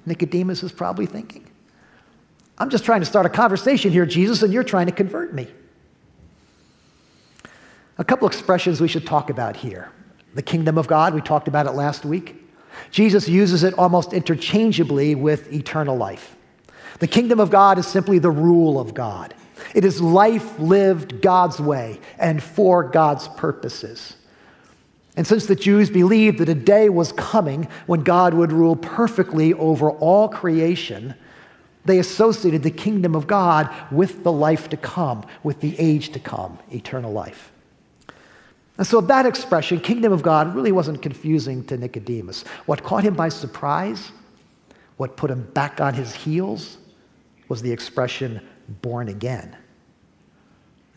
Nicodemus 0.06 0.62
is 0.62 0.72
probably 0.72 1.08
thinking. 1.08 1.50
I'm 2.60 2.70
just 2.70 2.86
trying 2.86 3.00
to 3.00 3.08
start 3.08 3.26
a 3.26 3.30
conversation 3.30 3.92
here, 3.92 4.06
Jesus, 4.06 4.44
and 4.44 4.54
you're 4.54 4.64
trying 4.64 4.86
to 4.86 4.92
convert 4.92 5.34
me. 5.34 5.48
A 7.98 8.04
couple 8.04 8.28
expressions 8.28 8.80
we 8.80 8.88
should 8.88 9.08
talk 9.08 9.32
about 9.32 9.56
here. 9.56 9.92
The 10.36 10.44
kingdom 10.44 10.78
of 10.78 10.86
God, 10.86 11.16
we 11.16 11.22
talked 11.22 11.48
about 11.48 11.66
it 11.66 11.72
last 11.72 12.06
week. 12.06 12.36
Jesus 12.92 13.28
uses 13.28 13.64
it 13.64 13.74
almost 13.80 14.14
interchangeably 14.14 15.16
with 15.16 15.52
eternal 15.52 15.98
life. 15.98 16.36
The 17.00 17.08
kingdom 17.08 17.40
of 17.40 17.50
God 17.50 17.80
is 17.80 17.88
simply 17.88 18.20
the 18.20 18.30
rule 18.30 18.80
of 18.80 18.94
God. 18.94 19.34
It 19.74 19.84
is 19.84 20.00
life 20.00 20.60
lived 20.60 21.24
God's 21.24 21.60
way 21.60 22.00
and 22.20 22.44
for 22.44 22.84
God's 22.84 23.28
purposes. 23.28 24.18
And 25.18 25.28
since 25.28 25.46
the 25.46 25.56
Jews 25.56 25.90
believed 25.90 26.40
that 26.40 26.50
a 26.50 26.56
day 26.56 26.90
was 26.90 27.12
coming 27.12 27.68
when 27.86 28.04
God 28.04 28.34
would 28.34 28.52
rule 28.52 28.76
perfectly 28.76 29.54
over 29.54 29.92
all 29.92 30.30
creation, 30.30 31.16
they 31.84 32.00
associated 32.00 32.64
the 32.64 32.72
kingdom 32.72 33.16
of 33.16 33.28
God 33.28 33.70
with 33.92 34.24
the 34.24 34.32
life 34.32 34.70
to 34.70 34.78
come, 34.78 35.26
with 35.44 35.60
the 35.60 35.78
age 35.78 36.10
to 36.14 36.20
come, 36.20 36.60
eternal 36.72 37.12
life. 37.12 37.52
And 38.78 38.88
so 38.88 39.02
that 39.02 39.26
expression, 39.26 39.80
kingdom 39.80 40.14
of 40.14 40.24
God, 40.24 40.56
really 40.56 40.72
wasn't 40.72 41.02
confusing 41.02 41.66
to 41.66 41.78
Nicodemus. 41.78 42.44
What 42.66 42.84
caught 42.84 43.04
him 43.04 43.14
by 43.14 43.30
surprise, 43.30 44.12
what 44.98 45.18
put 45.18 45.30
him 45.30 45.44
back 45.54 45.82
on 45.82 45.94
his 45.94 46.16
heels, 46.16 46.78
was 47.50 47.62
the 47.62 47.72
expression 47.72 48.42
born 48.82 49.10
again. 49.10 49.58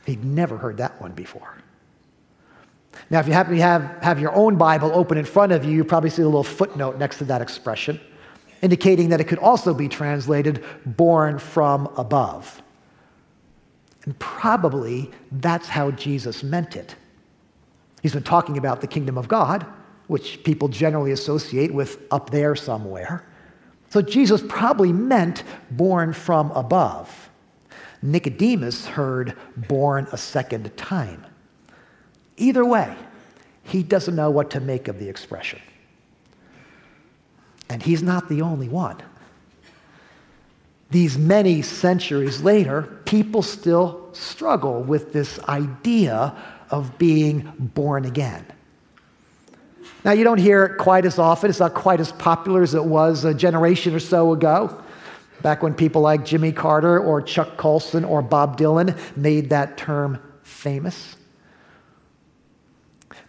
He'd 0.07 0.25
never 0.25 0.57
heard 0.57 0.77
that 0.77 1.01
one 1.01 1.13
before. 1.13 1.57
Now, 3.11 3.21
if 3.21 3.27
you 3.27 3.33
happen 3.33 3.55
to 3.55 3.61
have, 3.61 4.03
have 4.03 4.21
your 4.21 4.35
own 4.35 4.57
Bible 4.57 4.91
open 4.95 5.19
in 5.19 5.25
front 5.25 5.53
of 5.53 5.65
you, 5.65 5.73
you 5.73 5.85
probably 5.85 6.11
see 6.11 6.23
a 6.23 6.27
little 6.27 6.45
footnote 6.45 6.99
next 6.99 7.19
to 7.19 7.25
that 7.25 7.43
expression 7.43 8.01
indicating 8.65 9.11
that 9.11 9.21
it 9.21 9.25
could 9.25 9.39
also 9.39 9.75
be 9.75 9.89
translated 9.89 10.65
born 10.87 11.39
from 11.39 11.87
above. 11.99 12.63
And 14.07 14.19
probably 14.19 15.11
that's 15.31 15.69
how 15.69 15.91
Jesus 15.91 16.43
meant 16.43 16.75
it. 16.75 16.95
He's 18.03 18.15
been 18.15 18.23
talking 18.23 18.57
about 18.57 18.81
the 18.81 18.87
kingdom 18.87 19.19
of 19.19 19.29
God, 19.29 19.67
which 20.07 20.43
people 20.45 20.69
generally 20.69 21.13
associate 21.13 21.75
with 21.75 21.99
up 22.11 22.31
there 22.31 22.57
somewhere. 22.57 23.27
So 23.91 24.01
Jesus 24.01 24.43
probably 24.49 24.95
meant 24.95 25.45
born 25.71 26.15
from 26.15 26.51
above. 26.53 27.31
Nicodemus 28.01 28.87
heard 28.87 29.37
born 29.57 30.09
a 30.11 30.17
second 30.17 30.75
time. 30.79 31.27
Either 32.37 32.65
way, 32.65 32.97
he 33.63 33.83
doesn't 33.83 34.15
know 34.15 34.31
what 34.31 34.51
to 34.51 34.61
make 34.61 34.89
of 34.89 34.99
the 34.99 35.09
expression. 35.09 35.61
And 37.69 37.83
he's 37.83 38.03
not 38.03 38.29
the 38.29 38.43
only 38.43 38.69
one. 38.69 38.97
These 40.91 41.19
many 41.19 41.63
centuries 41.63 42.41
later, 42.43 42.83
people 43.05 43.43
still 43.43 44.11
struggle 44.13 44.83
with 44.83 45.13
this 45.13 45.41
idea 45.41 46.37
of 46.71 46.99
being 46.99 47.53
born 47.59 48.05
again. 48.05 48.45
Now, 50.05 50.13
you 50.13 50.23
don't 50.23 50.39
hear 50.39 50.65
it 50.65 50.79
quite 50.79 51.07
as 51.07 51.19
often. 51.19 51.49
It's 51.49 51.61
not 51.61 51.73
quite 51.75 51.99
as 51.99 52.13
popular 52.13 52.63
as 52.63 52.75
it 52.75 52.85
was 52.85 53.25
a 53.25 53.33
generation 53.33 53.95
or 53.95 54.01
so 54.01 54.33
ago, 54.33 54.83
back 55.41 55.63
when 55.63 55.75
people 55.75 56.03
like 56.03 56.25
Jimmy 56.25 56.53
Carter 56.53 57.01
or 57.01 57.23
Chuck 57.23 57.57
Colson 57.57 58.05
or 58.05 58.21
Bob 58.21 58.59
Dylan 58.59 58.99
made 59.17 59.51
that 59.51 59.79
term 59.79 60.19
famous. 60.43 61.17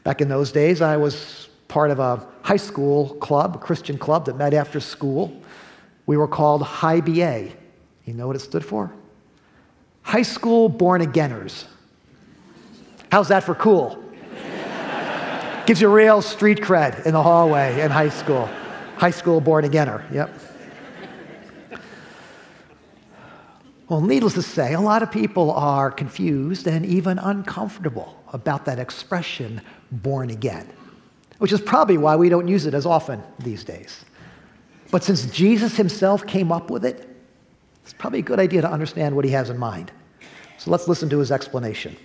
Back 0.05 0.21
in 0.21 0.29
those 0.29 0.51
days, 0.51 0.81
I 0.81 0.97
was 0.97 1.49
part 1.67 1.89
of 1.89 1.99
a 1.99 2.25
high 2.43 2.57
school 2.57 3.15
club, 3.15 3.55
a 3.55 3.59
Christian 3.59 3.97
club 3.97 4.27
that 4.27 4.37
met 4.37 4.53
after 4.53 4.79
school. 4.79 5.35
We 6.05 6.15
were 6.15 6.27
called 6.27 6.61
High 6.61 7.01
BA. 7.01 7.49
You 8.05 8.13
know 8.13 8.27
what 8.27 8.35
it 8.35 8.39
stood 8.39 8.63
for? 8.63 8.93
High 10.03 10.21
School 10.21 10.69
Born 10.69 11.01
Againers. 11.01 11.65
How's 13.11 13.29
that 13.29 13.43
for 13.43 13.55
cool? 13.55 14.03
Gives 15.65 15.81
you 15.81 15.89
real 15.89 16.21
street 16.21 16.59
cred 16.59 17.05
in 17.07 17.13
the 17.13 17.23
hallway 17.23 17.81
in 17.81 17.89
high 17.89 18.09
school. 18.09 18.47
High 18.97 19.11
school 19.11 19.41
born 19.41 19.65
againer, 19.65 20.03
yep. 20.13 20.29
Well, 23.87 24.01
needless 24.01 24.33
to 24.33 24.41
say, 24.41 24.73
a 24.73 24.81
lot 24.81 25.03
of 25.03 25.11
people 25.11 25.51
are 25.51 25.91
confused 25.91 26.65
and 26.65 26.85
even 26.85 27.19
uncomfortable 27.19 28.19
about 28.33 28.65
that 28.65 28.79
expression, 28.79 29.61
born 30.01 30.29
again, 30.29 30.67
which 31.37 31.51
is 31.51 31.61
probably 31.61 31.97
why 31.97 32.15
we 32.15 32.29
don't 32.29 32.47
use 32.47 32.65
it 32.65 32.73
as 32.73 32.85
often 32.85 33.21
these 33.39 33.63
days. 33.63 34.05
But 34.91 35.03
since 35.03 35.25
Jesus 35.27 35.75
himself 35.75 36.25
came 36.25 36.51
up 36.51 36.69
with 36.69 36.85
it, 36.85 37.09
it's 37.83 37.93
probably 37.93 38.19
a 38.19 38.23
good 38.23 38.39
idea 38.39 38.61
to 38.61 38.71
understand 38.71 39.15
what 39.15 39.25
he 39.25 39.31
has 39.31 39.49
in 39.49 39.57
mind. 39.57 39.91
So 40.57 40.71
let's 40.71 40.87
listen 40.87 41.09
to 41.09 41.19
his 41.19 41.31
explanation. 41.31 41.95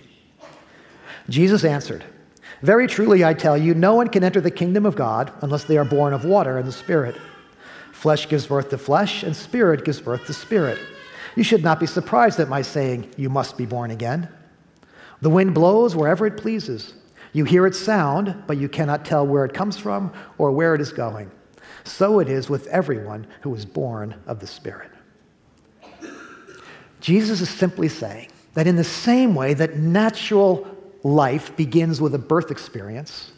Jesus 1.29 1.63
answered, 1.63 2.03
Very 2.61 2.87
truly 2.87 3.23
I 3.23 3.33
tell 3.33 3.57
you, 3.57 3.73
no 3.73 3.95
one 3.95 4.07
can 4.07 4.23
enter 4.23 4.41
the 4.41 4.51
kingdom 4.51 4.85
of 4.85 4.95
God 4.95 5.31
unless 5.41 5.63
they 5.63 5.77
are 5.77 5.85
born 5.85 6.13
of 6.13 6.25
water 6.25 6.57
and 6.57 6.67
the 6.67 6.71
Spirit. 6.71 7.15
Flesh 7.91 8.27
gives 8.27 8.47
birth 8.47 8.69
to 8.69 8.79
flesh, 8.79 9.21
and 9.21 9.35
spirit 9.35 9.85
gives 9.85 10.01
birth 10.01 10.25
to 10.25 10.33
spirit. 10.33 10.79
You 11.35 11.43
should 11.43 11.63
not 11.63 11.79
be 11.79 11.85
surprised 11.85 12.39
at 12.39 12.49
my 12.49 12.63
saying, 12.63 13.11
You 13.15 13.29
must 13.29 13.57
be 13.57 13.67
born 13.67 13.91
again. 13.91 14.27
The 15.21 15.29
wind 15.29 15.53
blows 15.53 15.95
wherever 15.95 16.25
it 16.25 16.37
pleases. 16.37 16.93
You 17.33 17.45
hear 17.45 17.65
its 17.65 17.79
sound, 17.79 18.43
but 18.47 18.57
you 18.57 18.67
cannot 18.67 19.05
tell 19.05 19.25
where 19.25 19.45
it 19.45 19.53
comes 19.53 19.77
from 19.77 20.11
or 20.37 20.51
where 20.51 20.75
it 20.75 20.81
is 20.81 20.91
going. 20.91 21.31
So 21.83 22.19
it 22.19 22.29
is 22.29 22.49
with 22.49 22.67
everyone 22.67 23.25
who 23.41 23.55
is 23.55 23.65
born 23.65 24.15
of 24.27 24.39
the 24.39 24.47
Spirit. 24.47 24.91
Jesus 26.99 27.41
is 27.41 27.49
simply 27.49 27.87
saying 27.87 28.29
that 28.53 28.67
in 28.67 28.75
the 28.75 28.83
same 28.83 29.33
way 29.33 29.53
that 29.53 29.77
natural 29.77 30.67
life 31.03 31.55
begins 31.55 31.99
with 31.99 32.13
a 32.13 32.19
birth 32.19 32.51
experience, 32.51 33.31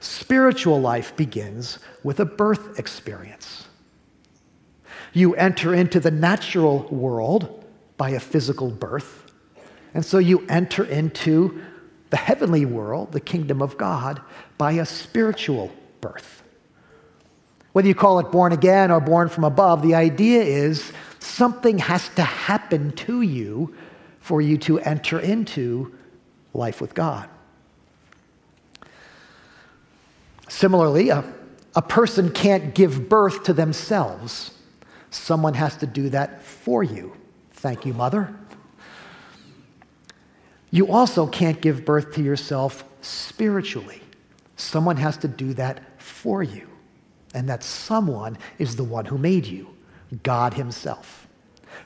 spiritual 0.00 0.80
life 0.80 1.14
begins 1.16 1.78
with 2.02 2.20
a 2.20 2.24
birth 2.24 2.78
experience. 2.78 3.66
You 5.12 5.34
enter 5.34 5.74
into 5.74 6.00
the 6.00 6.10
natural 6.10 6.88
world 6.88 7.64
by 7.96 8.10
a 8.10 8.20
physical 8.20 8.70
birth. 8.70 9.30
And 9.92 10.04
so 10.04 10.18
you 10.18 10.44
enter 10.48 10.84
into 10.84 11.62
the 12.14 12.18
heavenly 12.18 12.64
world, 12.64 13.10
the 13.10 13.18
kingdom 13.18 13.60
of 13.60 13.76
God, 13.76 14.22
by 14.56 14.70
a 14.70 14.86
spiritual 14.86 15.72
birth. 16.00 16.44
Whether 17.72 17.88
you 17.88 17.94
call 17.96 18.20
it 18.20 18.30
born 18.30 18.52
again 18.52 18.92
or 18.92 19.00
born 19.00 19.28
from 19.28 19.42
above, 19.42 19.82
the 19.82 19.96
idea 19.96 20.40
is 20.44 20.92
something 21.18 21.78
has 21.78 22.08
to 22.10 22.22
happen 22.22 22.92
to 22.92 23.22
you 23.22 23.74
for 24.20 24.40
you 24.40 24.56
to 24.58 24.78
enter 24.78 25.18
into 25.18 25.92
life 26.52 26.80
with 26.80 26.94
God. 26.94 27.28
Similarly, 30.48 31.08
a, 31.08 31.24
a 31.74 31.82
person 31.82 32.30
can't 32.30 32.76
give 32.76 33.08
birth 33.08 33.42
to 33.42 33.52
themselves. 33.52 34.52
Someone 35.10 35.54
has 35.54 35.76
to 35.78 35.86
do 35.88 36.10
that 36.10 36.44
for 36.44 36.84
you. 36.84 37.16
Thank 37.54 37.84
you, 37.84 37.92
Mother. 37.92 38.32
You 40.74 40.88
also 40.88 41.28
can't 41.28 41.60
give 41.60 41.84
birth 41.84 42.14
to 42.14 42.20
yourself 42.20 42.82
spiritually. 43.00 44.02
Someone 44.56 44.96
has 44.96 45.16
to 45.18 45.28
do 45.28 45.54
that 45.54 45.80
for 46.02 46.42
you. 46.42 46.68
And 47.32 47.48
that 47.48 47.62
someone 47.62 48.36
is 48.58 48.74
the 48.74 48.82
one 48.82 49.04
who 49.04 49.16
made 49.16 49.46
you, 49.46 49.68
God 50.24 50.54
Himself. 50.54 51.28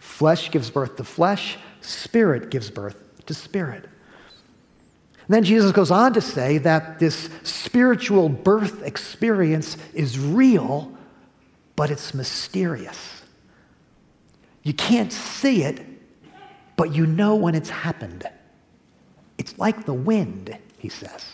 Flesh 0.01 0.51
gives 0.51 0.71
birth 0.71 0.97
to 0.97 1.05
flesh, 1.05 1.59
spirit 1.83 2.51
gives 2.51 2.71
birth 2.71 3.03
to 3.27 3.35
spirit. 3.35 3.85
And 3.85 5.35
then 5.35 5.45
Jesus 5.45 5.71
goes 5.71 5.91
on 5.91 6.15
to 6.15 6.23
say 6.23 6.57
that 6.57 6.99
this 6.99 7.29
spiritual 7.43 8.31
birth 8.31 8.83
experience 8.85 9.77
is 9.93 10.19
real, 10.19 10.97
but 11.77 11.91
it's 11.91 12.15
mysterious. 12.15 13.21
You 14.63 14.73
can't 14.73 15.13
see 15.13 15.63
it, 15.65 15.85
but 16.79 16.95
you 16.95 17.05
know 17.05 17.35
when 17.35 17.55
it's 17.55 17.69
happened. 17.69 18.27
It's 19.39 19.59
like 19.59 19.87
the 19.87 19.95
wind, 19.95 20.57
he 20.79 20.89
says. 20.89 21.25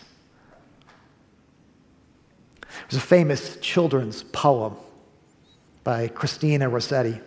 There's 2.89 3.01
a 3.01 3.05
famous 3.05 3.57
children's 3.57 4.23
poem 4.23 4.75
by 5.83 6.07
Christina 6.07 6.69
Rossetti. 6.69 7.19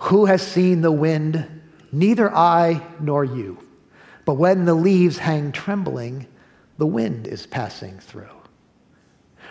Who 0.00 0.26
has 0.26 0.42
seen 0.42 0.80
the 0.80 0.92
wind? 0.92 1.62
Neither 1.92 2.34
I 2.34 2.82
nor 3.00 3.24
you. 3.24 3.58
But 4.24 4.34
when 4.34 4.64
the 4.64 4.74
leaves 4.74 5.18
hang 5.18 5.52
trembling, 5.52 6.26
the 6.78 6.86
wind 6.86 7.26
is 7.26 7.46
passing 7.46 7.98
through. 7.98 8.28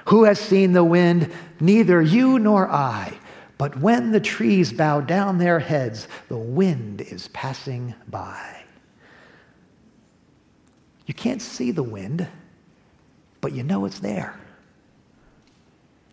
Who 0.05 0.23
has 0.23 0.39
seen 0.39 0.73
the 0.73 0.83
wind? 0.83 1.31
Neither 1.59 2.01
you 2.01 2.39
nor 2.39 2.67
I. 2.67 3.13
But 3.57 3.77
when 3.79 4.11
the 4.11 4.21
trees 4.21 4.71
bow 4.71 5.01
down 5.01 5.37
their 5.37 5.59
heads, 5.59 6.07
the 6.29 6.37
wind 6.37 7.01
is 7.01 7.27
passing 7.29 7.93
by. 8.07 8.58
You 11.09 11.15
can't 11.15 11.41
see 11.41 11.71
the 11.71 11.81
wind, 11.81 12.27
but 13.41 13.51
you 13.53 13.63
know 13.63 13.85
it's 13.85 13.97
there. 13.97 14.39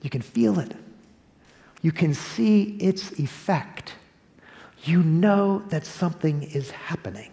You 0.01 0.09
can 0.09 0.23
feel 0.23 0.59
it. 0.59 0.73
You 1.83 1.93
can 1.93 2.15
see 2.15 2.79
its 2.81 3.11
effect. 3.21 3.93
You 4.85 5.03
know 5.03 5.63
that 5.69 5.85
something 5.85 6.45
is 6.45 6.71
happening. 6.71 7.31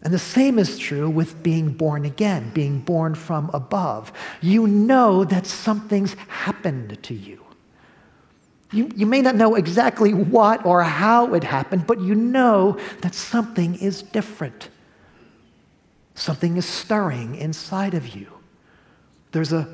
And 0.00 0.14
the 0.14 0.18
same 0.18 0.58
is 0.58 0.78
true 0.78 1.10
with 1.10 1.42
being 1.42 1.74
born 1.74 2.06
again, 2.06 2.52
being 2.54 2.80
born 2.80 3.14
from 3.14 3.50
above. 3.52 4.14
You 4.40 4.66
know 4.66 5.24
that 5.24 5.44
something's 5.44 6.14
happened 6.28 7.02
to 7.02 7.12
you. 7.12 7.44
You, 8.72 8.88
you 8.96 9.04
may 9.04 9.20
not 9.20 9.34
know 9.34 9.56
exactly 9.56 10.14
what 10.14 10.64
or 10.64 10.82
how 10.82 11.34
it 11.34 11.44
happened, 11.44 11.86
but 11.86 12.00
you 12.00 12.14
know 12.14 12.78
that 13.02 13.14
something 13.14 13.74
is 13.74 14.00
different. 14.00 14.70
Something 16.16 16.56
is 16.56 16.64
stirring 16.64 17.36
inside 17.36 17.92
of 17.94 18.16
you. 18.16 18.26
There's 19.32 19.52
a, 19.52 19.68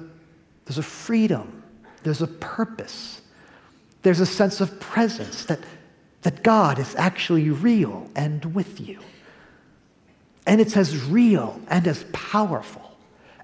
there's 0.65 0.79
a 0.79 0.83
freedom, 0.83 1.63
there's 2.03 2.21
a 2.21 2.27
purpose, 2.27 3.23
there's 4.03 4.19
a 4.19 4.27
sense 4.27 4.61
of 4.61 4.81
presence 4.81 5.45
that, 5.45 5.61
that 6.23 6.43
God 6.43 6.81
is 6.81 6.97
actually 6.97 7.49
real 7.51 8.11
and 8.17 8.45
with 8.57 8.81
you. 8.81 8.99
And 10.45 10.61
it's 10.61 10.77
as 10.77 11.05
real 11.05 11.61
and 11.69 11.87
as 11.87 12.05
powerful 12.13 12.99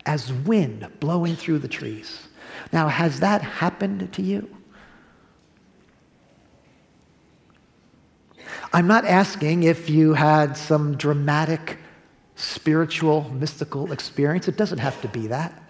as 0.04 0.32
wind 0.32 0.88
blowing 0.98 1.36
through 1.36 1.60
the 1.60 1.68
trees. 1.68 2.26
Now, 2.72 2.88
has 2.88 3.20
that 3.20 3.42
happened 3.42 4.12
to 4.12 4.22
you? 4.22 4.48
I'm 8.72 8.88
not 8.88 9.04
asking 9.04 9.62
if 9.62 9.88
you 9.88 10.14
had 10.14 10.56
some 10.56 10.96
dramatic 10.96 11.78
spiritual, 12.38 13.28
mystical 13.34 13.90
experience. 13.92 14.46
It 14.46 14.56
doesn't 14.56 14.78
have 14.78 15.00
to 15.02 15.08
be 15.08 15.26
that. 15.26 15.60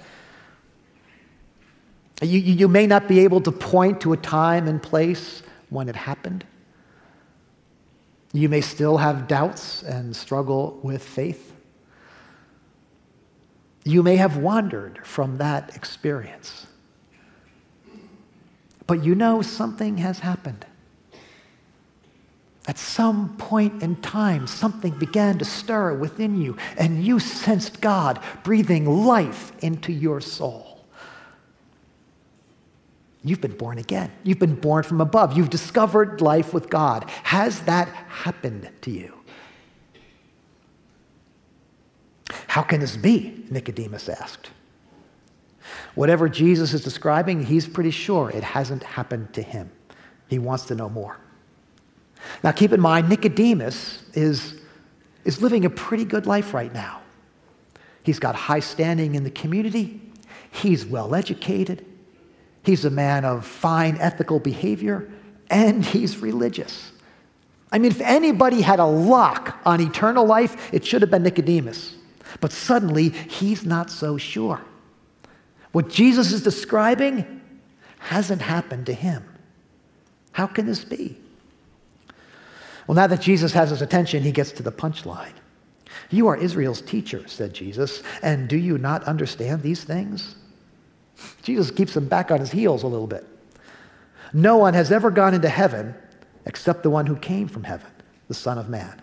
You, 2.20 2.38
you 2.38 2.68
may 2.68 2.86
not 2.86 3.08
be 3.08 3.20
able 3.20 3.40
to 3.42 3.52
point 3.52 4.02
to 4.02 4.12
a 4.12 4.16
time 4.16 4.68
and 4.68 4.82
place 4.82 5.42
when 5.70 5.88
it 5.88 5.96
happened. 5.96 6.44
You 8.32 8.50
may 8.50 8.60
still 8.60 8.98
have 8.98 9.26
doubts 9.26 9.82
and 9.82 10.14
struggle 10.14 10.78
with 10.82 11.02
faith. 11.02 11.54
You 13.84 14.02
may 14.02 14.16
have 14.16 14.36
wandered 14.36 15.06
from 15.06 15.38
that 15.38 15.74
experience. 15.74 16.66
But 18.86 19.02
you 19.02 19.14
know 19.14 19.40
something 19.40 19.96
has 19.98 20.18
happened. 20.18 20.66
At 22.68 22.76
some 22.76 23.34
point 23.38 23.82
in 23.82 23.96
time, 23.96 24.46
something 24.46 24.92
began 24.98 25.38
to 25.38 25.44
stir 25.44 25.94
within 25.94 26.40
you, 26.40 26.58
and 26.76 27.02
you 27.02 27.18
sensed 27.18 27.80
God 27.80 28.20
breathing 28.44 29.06
life 29.06 29.52
into 29.60 29.90
your 29.90 30.20
soul. 30.20 30.84
You've 33.24 33.40
been 33.40 33.56
born 33.56 33.78
again. 33.78 34.12
You've 34.22 34.38
been 34.38 34.54
born 34.54 34.84
from 34.84 35.00
above. 35.00 35.36
You've 35.36 35.48
discovered 35.48 36.20
life 36.20 36.52
with 36.52 36.68
God. 36.68 37.08
Has 37.24 37.62
that 37.62 37.88
happened 37.88 38.70
to 38.82 38.90
you? 38.90 39.14
How 42.48 42.62
can 42.62 42.80
this 42.80 42.98
be? 42.98 43.46
Nicodemus 43.50 44.10
asked. 44.10 44.50
Whatever 45.94 46.28
Jesus 46.28 46.74
is 46.74 46.84
describing, 46.84 47.46
he's 47.46 47.66
pretty 47.66 47.90
sure 47.90 48.30
it 48.30 48.44
hasn't 48.44 48.82
happened 48.82 49.32
to 49.34 49.42
him. 49.42 49.70
He 50.28 50.38
wants 50.38 50.66
to 50.66 50.74
know 50.74 50.90
more. 50.90 51.16
Now, 52.42 52.52
keep 52.52 52.72
in 52.72 52.80
mind, 52.80 53.08
Nicodemus 53.08 54.02
is, 54.14 54.60
is 55.24 55.42
living 55.42 55.64
a 55.64 55.70
pretty 55.70 56.04
good 56.04 56.26
life 56.26 56.54
right 56.54 56.72
now. 56.72 57.00
He's 58.02 58.18
got 58.18 58.34
high 58.34 58.60
standing 58.60 59.14
in 59.14 59.24
the 59.24 59.30
community, 59.30 60.00
he's 60.50 60.86
well 60.86 61.14
educated, 61.14 61.84
he's 62.62 62.84
a 62.84 62.90
man 62.90 63.24
of 63.24 63.46
fine 63.46 63.96
ethical 63.98 64.40
behavior, 64.40 65.10
and 65.50 65.84
he's 65.84 66.18
religious. 66.18 66.92
I 67.70 67.78
mean, 67.78 67.90
if 67.90 68.00
anybody 68.00 68.62
had 68.62 68.78
a 68.78 68.86
lock 68.86 69.58
on 69.64 69.80
eternal 69.80 70.24
life, 70.24 70.72
it 70.72 70.86
should 70.86 71.02
have 71.02 71.10
been 71.10 71.22
Nicodemus. 71.22 71.96
But 72.40 72.52
suddenly, 72.52 73.10
he's 73.10 73.64
not 73.64 73.90
so 73.90 74.16
sure. 74.16 74.62
What 75.72 75.88
Jesus 75.88 76.32
is 76.32 76.42
describing 76.42 77.42
hasn't 77.98 78.40
happened 78.40 78.86
to 78.86 78.94
him. 78.94 79.24
How 80.32 80.46
can 80.46 80.66
this 80.66 80.84
be? 80.84 81.18
Well, 82.88 82.94
now 82.94 83.06
that 83.06 83.20
Jesus 83.20 83.52
has 83.52 83.68
his 83.68 83.82
attention, 83.82 84.22
he 84.22 84.32
gets 84.32 84.50
to 84.52 84.62
the 84.62 84.72
punchline. 84.72 85.34
You 86.10 86.26
are 86.28 86.36
Israel's 86.36 86.80
teacher, 86.80 87.28
said 87.28 87.52
Jesus, 87.52 88.02
and 88.22 88.48
do 88.48 88.56
you 88.56 88.78
not 88.78 89.04
understand 89.04 89.62
these 89.62 89.84
things? 89.84 90.36
Jesus 91.42 91.70
keeps 91.70 91.94
him 91.94 92.08
back 92.08 92.30
on 92.30 92.40
his 92.40 92.50
heels 92.50 92.82
a 92.82 92.86
little 92.86 93.06
bit. 93.06 93.26
No 94.32 94.56
one 94.56 94.72
has 94.72 94.90
ever 94.90 95.10
gone 95.10 95.34
into 95.34 95.50
heaven 95.50 95.94
except 96.46 96.82
the 96.82 96.88
one 96.88 97.04
who 97.04 97.16
came 97.16 97.46
from 97.46 97.62
heaven, 97.62 97.90
the 98.26 98.34
Son 98.34 98.56
of 98.56 98.70
Man. 98.70 99.02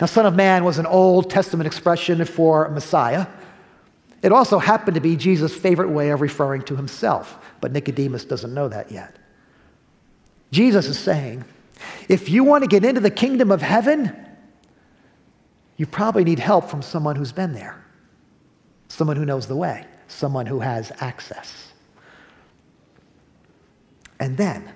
Now, 0.00 0.06
Son 0.06 0.24
of 0.24 0.34
Man 0.34 0.64
was 0.64 0.78
an 0.78 0.86
Old 0.86 1.28
Testament 1.28 1.66
expression 1.66 2.24
for 2.24 2.70
Messiah. 2.70 3.26
It 4.22 4.32
also 4.32 4.58
happened 4.58 4.94
to 4.94 5.02
be 5.02 5.16
Jesus' 5.16 5.54
favorite 5.54 5.90
way 5.90 6.10
of 6.10 6.22
referring 6.22 6.62
to 6.62 6.76
himself, 6.76 7.36
but 7.60 7.72
Nicodemus 7.72 8.24
doesn't 8.24 8.54
know 8.54 8.68
that 8.68 8.90
yet. 8.90 9.16
Jesus 10.50 10.86
is 10.86 10.98
saying, 10.98 11.44
if 12.08 12.28
you 12.28 12.44
want 12.44 12.62
to 12.64 12.68
get 12.68 12.84
into 12.84 13.00
the 13.00 13.10
kingdom 13.10 13.50
of 13.50 13.62
heaven, 13.62 14.14
you 15.76 15.86
probably 15.86 16.24
need 16.24 16.38
help 16.38 16.70
from 16.70 16.82
someone 16.82 17.16
who's 17.16 17.32
been 17.32 17.52
there, 17.52 17.84
someone 18.88 19.16
who 19.16 19.24
knows 19.24 19.46
the 19.46 19.56
way, 19.56 19.84
someone 20.08 20.46
who 20.46 20.60
has 20.60 20.92
access. 21.00 21.72
And 24.20 24.36
then, 24.36 24.70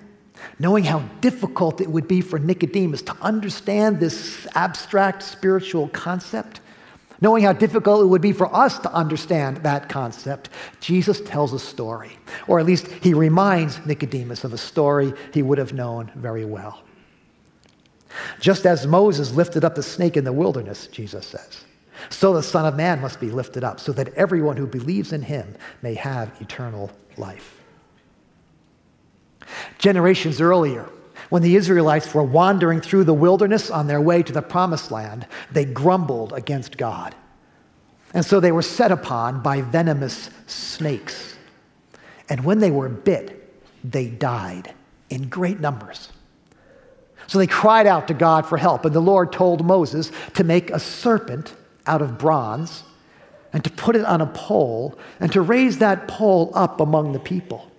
knowing 0.59 0.83
how 0.83 0.99
difficult 1.21 1.81
it 1.81 1.89
would 1.89 2.07
be 2.07 2.21
for 2.21 2.39
Nicodemus 2.39 3.01
to 3.03 3.15
understand 3.21 3.99
this 3.99 4.47
abstract 4.55 5.23
spiritual 5.23 5.87
concept, 5.89 6.59
knowing 7.21 7.43
how 7.43 7.53
difficult 7.53 8.01
it 8.01 8.07
would 8.07 8.21
be 8.21 8.33
for 8.33 8.53
us 8.53 8.79
to 8.79 8.91
understand 8.93 9.57
that 9.57 9.87
concept, 9.89 10.49
Jesus 10.81 11.21
tells 11.21 11.53
a 11.53 11.59
story, 11.59 12.11
or 12.47 12.59
at 12.59 12.65
least 12.65 12.87
he 12.87 13.13
reminds 13.13 13.85
Nicodemus 13.85 14.43
of 14.43 14.53
a 14.53 14.57
story 14.57 15.13
he 15.33 15.41
would 15.41 15.57
have 15.57 15.73
known 15.73 16.11
very 16.15 16.45
well. 16.45 16.83
Just 18.39 18.65
as 18.65 18.87
Moses 18.87 19.31
lifted 19.31 19.63
up 19.63 19.75
the 19.75 19.83
snake 19.83 20.17
in 20.17 20.23
the 20.23 20.33
wilderness, 20.33 20.87
Jesus 20.87 21.27
says, 21.27 21.63
so 22.09 22.33
the 22.33 22.43
Son 22.43 22.65
of 22.65 22.75
Man 22.75 23.01
must 23.01 23.19
be 23.19 23.29
lifted 23.29 23.63
up, 23.63 23.79
so 23.79 23.91
that 23.91 24.13
everyone 24.13 24.57
who 24.57 24.65
believes 24.65 25.11
in 25.11 25.21
him 25.21 25.55
may 25.81 25.95
have 25.95 26.31
eternal 26.41 26.91
life. 27.17 27.61
Generations 29.77 30.39
earlier, 30.39 30.87
when 31.29 31.41
the 31.41 31.55
Israelites 31.55 32.13
were 32.13 32.23
wandering 32.23 32.81
through 32.81 33.03
the 33.03 33.13
wilderness 33.13 33.69
on 33.69 33.87
their 33.87 34.01
way 34.01 34.23
to 34.23 34.33
the 34.33 34.41
promised 34.41 34.91
land, 34.91 35.27
they 35.51 35.65
grumbled 35.65 36.33
against 36.33 36.77
God. 36.77 37.13
And 38.13 38.25
so 38.25 38.39
they 38.39 38.51
were 38.51 38.61
set 38.61 38.91
upon 38.91 39.43
by 39.43 39.61
venomous 39.61 40.29
snakes. 40.47 41.35
And 42.29 42.43
when 42.43 42.59
they 42.59 42.71
were 42.71 42.89
bit, 42.89 43.53
they 43.83 44.07
died 44.07 44.73
in 45.09 45.29
great 45.29 45.59
numbers. 45.59 46.09
So 47.29 47.37
they 47.37 47.45
cried 47.45 47.85
out 47.85 48.07
to 48.07 48.15
God 48.15 48.47
for 48.47 48.57
help, 48.57 48.85
and 48.85 48.95
the 48.95 48.99
Lord 48.99 49.31
told 49.31 49.63
Moses 49.63 50.11
to 50.33 50.43
make 50.43 50.71
a 50.71 50.79
serpent 50.79 51.53
out 51.85 52.01
of 52.01 52.17
bronze 52.17 52.81
and 53.53 53.63
to 53.63 53.69
put 53.69 53.95
it 53.95 54.03
on 54.03 54.19
a 54.19 54.25
pole 54.25 54.97
and 55.19 55.31
to 55.33 55.41
raise 55.41 55.77
that 55.77 56.07
pole 56.07 56.51
up 56.55 56.81
among 56.81 57.11
the 57.11 57.19
people. 57.19 57.69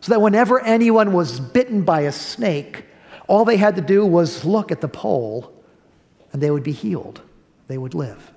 So 0.00 0.12
that 0.12 0.20
whenever 0.20 0.60
anyone 0.60 1.12
was 1.12 1.40
bitten 1.40 1.82
by 1.82 2.02
a 2.02 2.12
snake, 2.12 2.84
all 3.26 3.44
they 3.44 3.56
had 3.56 3.74
to 3.74 3.82
do 3.82 4.06
was 4.06 4.44
look 4.44 4.70
at 4.70 4.80
the 4.80 4.86
pole 4.86 5.52
and 6.32 6.40
they 6.40 6.52
would 6.52 6.62
be 6.62 6.70
healed. 6.70 7.20
They 7.66 7.78
would 7.78 7.94
live. 7.94 8.30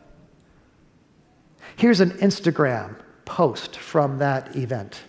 Here's 1.75 1.99
an 1.99 2.13
Instagram 2.13 2.95
post 3.25 3.77
from 3.77 4.17
that 4.17 4.56
event. 4.56 5.01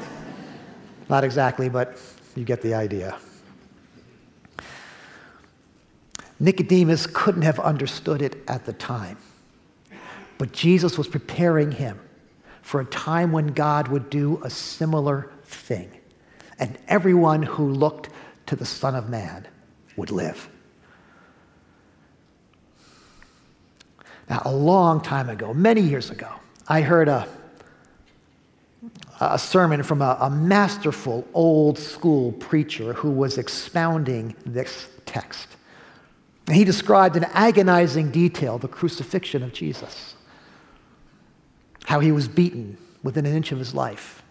Not 1.08 1.24
exactly, 1.24 1.70
but 1.70 1.98
you 2.34 2.44
get 2.44 2.60
the 2.60 2.74
idea. 2.74 3.16
Nicodemus 6.38 7.06
couldn't 7.06 7.42
have 7.42 7.58
understood 7.58 8.22
it 8.22 8.36
at 8.46 8.66
the 8.66 8.72
time. 8.72 9.18
But 10.38 10.52
Jesus 10.52 10.98
was 10.98 11.08
preparing 11.08 11.72
him 11.72 11.98
for 12.62 12.80
a 12.80 12.84
time 12.84 13.32
when 13.32 13.48
God 13.48 13.88
would 13.88 14.10
do 14.10 14.40
a 14.44 14.50
similar 14.50 15.30
thing. 15.44 15.90
And 16.58 16.78
everyone 16.88 17.42
who 17.42 17.70
looked 17.70 18.10
to 18.46 18.56
the 18.56 18.66
Son 18.66 18.94
of 18.94 19.08
Man 19.08 19.46
would 19.96 20.10
live. 20.10 20.48
Now, 24.28 24.42
a 24.44 24.52
long 24.52 25.00
time 25.00 25.28
ago, 25.28 25.54
many 25.54 25.80
years 25.80 26.10
ago, 26.10 26.28
I 26.66 26.80
heard 26.80 27.08
a, 27.08 27.28
a 29.20 29.38
sermon 29.38 29.82
from 29.84 30.02
a, 30.02 30.18
a 30.20 30.28
masterful 30.28 31.26
old 31.32 31.78
school 31.78 32.32
preacher 32.32 32.92
who 32.92 33.10
was 33.10 33.38
expounding 33.38 34.34
this 34.44 34.88
text. 35.06 35.55
He 36.52 36.64
described 36.64 37.16
in 37.16 37.24
agonizing 37.24 38.10
detail 38.10 38.58
the 38.58 38.68
crucifixion 38.68 39.42
of 39.42 39.52
Jesus, 39.52 40.14
how 41.84 42.00
he 42.00 42.12
was 42.12 42.28
beaten 42.28 42.78
within 43.02 43.26
an 43.26 43.34
inch 43.34 43.50
of 43.50 43.58
his 43.58 43.74
life, 43.74 44.22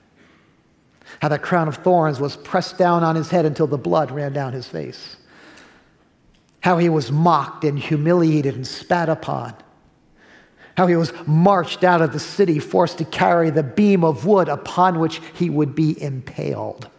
how 1.21 1.27
that 1.27 1.41
crown 1.41 1.67
of 1.67 1.77
thorns 1.77 2.19
was 2.19 2.37
pressed 2.37 2.77
down 2.77 3.03
on 3.03 3.15
his 3.15 3.29
head 3.29 3.45
until 3.45 3.67
the 3.67 3.77
blood 3.77 4.11
ran 4.11 4.31
down 4.31 4.53
his 4.53 4.67
face, 4.67 5.17
how 6.61 6.77
he 6.77 6.87
was 6.87 7.11
mocked 7.11 7.65
and 7.65 7.77
humiliated 7.77 8.55
and 8.55 8.65
spat 8.65 9.09
upon, 9.09 9.53
how 10.77 10.87
he 10.87 10.95
was 10.95 11.11
marched 11.27 11.83
out 11.83 12.01
of 12.01 12.13
the 12.13 12.19
city, 12.19 12.59
forced 12.59 12.97
to 12.97 13.05
carry 13.05 13.49
the 13.49 13.63
beam 13.63 14.05
of 14.05 14.25
wood 14.25 14.47
upon 14.47 14.99
which 14.99 15.21
he 15.33 15.49
would 15.49 15.75
be 15.75 16.01
impaled, 16.01 16.89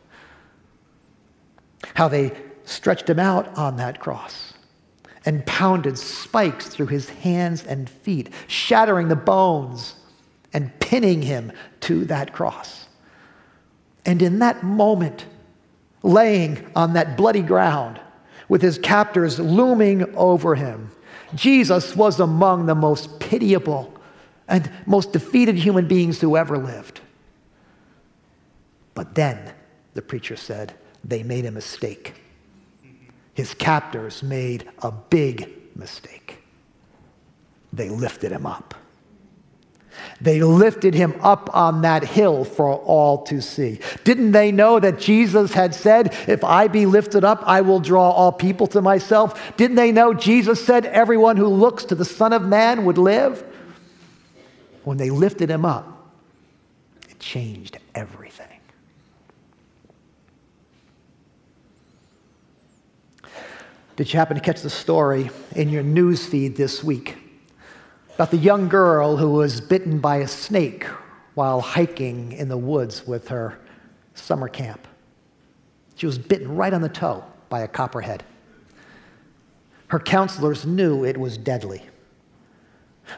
how 1.94 2.06
they 2.06 2.32
stretched 2.66 3.08
him 3.08 3.18
out 3.18 3.56
on 3.56 3.76
that 3.76 3.98
cross 3.98 4.52
and 5.26 5.44
pounded 5.44 5.98
spikes 5.98 6.68
through 6.68 6.86
his 6.86 7.10
hands 7.10 7.64
and 7.64 7.90
feet, 7.90 8.32
shattering 8.46 9.08
the 9.08 9.16
bones 9.16 9.96
and 10.52 10.78
pinning 10.78 11.20
him 11.20 11.52
to 11.80 12.04
that 12.06 12.32
cross. 12.32 12.86
And 14.06 14.22
in 14.22 14.38
that 14.38 14.62
moment, 14.62 15.26
laying 16.04 16.64
on 16.76 16.92
that 16.92 17.16
bloody 17.16 17.42
ground 17.42 18.00
with 18.48 18.62
his 18.62 18.78
captors 18.78 19.40
looming 19.40 20.14
over 20.14 20.54
him, 20.54 20.92
Jesus 21.34 21.96
was 21.96 22.20
among 22.20 22.66
the 22.66 22.76
most 22.76 23.18
pitiable 23.18 23.92
and 24.46 24.70
most 24.86 25.12
defeated 25.12 25.56
human 25.56 25.88
beings 25.88 26.20
who 26.20 26.36
ever 26.36 26.56
lived. 26.56 27.00
But 28.94 29.16
then, 29.16 29.52
the 29.94 30.02
preacher 30.02 30.36
said, 30.36 30.72
they 31.02 31.24
made 31.24 31.44
a 31.46 31.50
mistake 31.50 32.14
his 33.36 33.52
captors 33.52 34.22
made 34.22 34.66
a 34.82 34.90
big 34.90 35.52
mistake. 35.76 36.38
They 37.70 37.90
lifted 37.90 38.32
him 38.32 38.46
up. 38.46 38.74
They 40.22 40.40
lifted 40.40 40.94
him 40.94 41.14
up 41.20 41.54
on 41.54 41.82
that 41.82 42.02
hill 42.02 42.44
for 42.44 42.76
all 42.76 43.24
to 43.24 43.42
see. 43.42 43.80
Didn't 44.04 44.32
they 44.32 44.52
know 44.52 44.80
that 44.80 44.98
Jesus 44.98 45.52
had 45.52 45.74
said, 45.74 46.14
If 46.26 46.44
I 46.44 46.68
be 46.68 46.86
lifted 46.86 47.24
up, 47.24 47.42
I 47.44 47.60
will 47.60 47.78
draw 47.78 48.10
all 48.10 48.32
people 48.32 48.66
to 48.68 48.80
myself? 48.80 49.54
Didn't 49.58 49.76
they 49.76 49.92
know 49.92 50.14
Jesus 50.14 50.64
said, 50.64 50.86
Everyone 50.86 51.36
who 51.36 51.48
looks 51.48 51.84
to 51.86 51.94
the 51.94 52.06
Son 52.06 52.32
of 52.32 52.40
Man 52.40 52.86
would 52.86 52.96
live? 52.96 53.44
When 54.84 54.96
they 54.96 55.10
lifted 55.10 55.50
him 55.50 55.66
up, 55.66 56.10
it 57.10 57.18
changed 57.18 57.76
everything. 57.94 58.46
Did 63.96 64.12
you 64.12 64.18
happen 64.18 64.36
to 64.36 64.42
catch 64.42 64.60
the 64.60 64.68
story 64.68 65.30
in 65.54 65.70
your 65.70 65.82
news 65.82 66.26
feed 66.26 66.54
this 66.54 66.84
week 66.84 67.16
about 68.14 68.30
the 68.30 68.36
young 68.36 68.68
girl 68.68 69.16
who 69.16 69.30
was 69.30 69.58
bitten 69.62 70.00
by 70.00 70.16
a 70.16 70.28
snake 70.28 70.84
while 71.32 71.62
hiking 71.62 72.32
in 72.32 72.50
the 72.50 72.58
woods 72.58 73.06
with 73.06 73.28
her 73.28 73.58
summer 74.12 74.48
camp? 74.48 74.86
She 75.94 76.04
was 76.04 76.18
bitten 76.18 76.56
right 76.56 76.74
on 76.74 76.82
the 76.82 76.90
toe 76.90 77.24
by 77.48 77.60
a 77.60 77.68
copperhead. 77.68 78.22
Her 79.88 79.98
counselors 79.98 80.66
knew 80.66 81.02
it 81.02 81.16
was 81.16 81.38
deadly. 81.38 81.82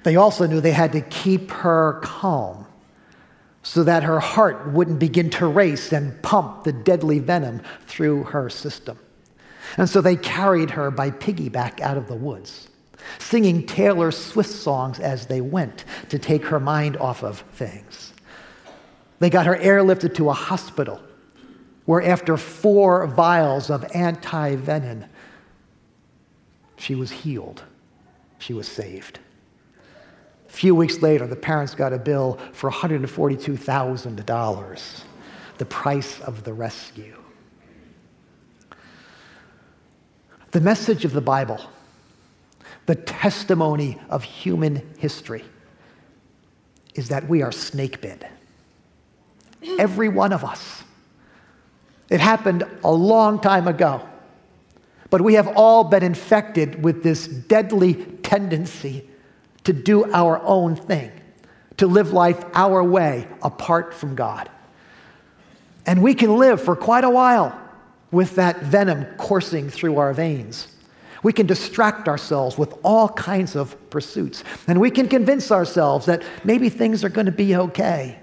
They 0.04 0.14
also 0.14 0.46
knew 0.46 0.60
they 0.60 0.70
had 0.70 0.92
to 0.92 1.00
keep 1.00 1.50
her 1.50 1.98
calm 2.04 2.66
so 3.64 3.82
that 3.82 4.04
her 4.04 4.20
heart 4.20 4.68
wouldn't 4.68 5.00
begin 5.00 5.28
to 5.30 5.48
race 5.48 5.92
and 5.92 6.22
pump 6.22 6.62
the 6.62 6.72
deadly 6.72 7.18
venom 7.18 7.62
through 7.88 8.22
her 8.24 8.48
system. 8.48 8.96
And 9.76 9.88
so 9.88 10.00
they 10.00 10.16
carried 10.16 10.70
her 10.70 10.90
by 10.90 11.10
piggyback 11.10 11.80
out 11.80 11.96
of 11.96 12.08
the 12.08 12.14
woods, 12.14 12.68
singing 13.18 13.66
Taylor 13.66 14.10
Swift 14.10 14.50
songs 14.50 14.98
as 14.98 15.26
they 15.26 15.40
went 15.40 15.84
to 16.08 16.18
take 16.18 16.44
her 16.46 16.60
mind 16.60 16.96
off 16.96 17.22
of 17.22 17.40
things. 17.52 18.12
They 19.18 19.30
got 19.30 19.46
her 19.46 19.56
airlifted 19.56 20.14
to 20.16 20.30
a 20.30 20.34
hospital 20.34 21.00
where, 21.84 22.02
after 22.02 22.36
four 22.36 23.06
vials 23.06 23.70
of 23.70 23.84
anti 23.94 24.56
venom, 24.56 25.04
she 26.76 26.94
was 26.94 27.10
healed 27.10 27.64
she 28.38 28.52
was 28.52 28.68
saved. 28.68 29.18
A 30.48 30.52
few 30.52 30.74
weeks 30.74 31.00
later, 31.02 31.26
the 31.26 31.36
parents 31.36 31.74
got 31.74 31.92
a 31.92 31.98
bill 31.98 32.38
for 32.52 32.70
$142,000, 32.70 35.02
the 35.58 35.66
price 35.66 36.20
of 36.20 36.44
the 36.44 36.54
rescue. 36.54 37.17
The 40.58 40.64
message 40.64 41.04
of 41.04 41.12
the 41.12 41.20
Bible, 41.20 41.60
the 42.86 42.96
testimony 42.96 43.96
of 44.10 44.24
human 44.24 44.92
history, 44.98 45.44
is 46.96 47.10
that 47.10 47.28
we 47.28 47.42
are 47.42 47.52
snake 47.52 48.00
bit. 48.00 48.24
Every 49.78 50.08
one 50.08 50.32
of 50.32 50.42
us. 50.44 50.82
It 52.10 52.18
happened 52.18 52.64
a 52.82 52.90
long 52.90 53.40
time 53.40 53.68
ago. 53.68 54.04
But 55.10 55.20
we 55.20 55.34
have 55.34 55.46
all 55.46 55.84
been 55.84 56.02
infected 56.02 56.82
with 56.82 57.04
this 57.04 57.28
deadly 57.28 57.94
tendency 58.24 59.08
to 59.62 59.72
do 59.72 60.10
our 60.10 60.42
own 60.42 60.74
thing, 60.74 61.12
to 61.76 61.86
live 61.86 62.12
life 62.12 62.44
our 62.52 62.82
way 62.82 63.28
apart 63.42 63.94
from 63.94 64.16
God. 64.16 64.50
And 65.86 66.02
we 66.02 66.14
can 66.14 66.36
live 66.36 66.60
for 66.60 66.74
quite 66.74 67.04
a 67.04 67.10
while 67.10 67.56
with 68.10 68.36
that 68.36 68.62
venom 68.62 69.04
coursing 69.16 69.68
through 69.68 69.98
our 69.98 70.12
veins. 70.12 70.68
We 71.22 71.32
can 71.32 71.46
distract 71.46 72.08
ourselves 72.08 72.56
with 72.56 72.74
all 72.84 73.08
kinds 73.08 73.56
of 73.56 73.76
pursuits. 73.90 74.44
And 74.66 74.80
we 74.80 74.90
can 74.90 75.08
convince 75.08 75.50
ourselves 75.50 76.06
that 76.06 76.22
maybe 76.44 76.68
things 76.68 77.04
are 77.04 77.08
going 77.08 77.26
to 77.26 77.32
be 77.32 77.56
okay. 77.56 78.18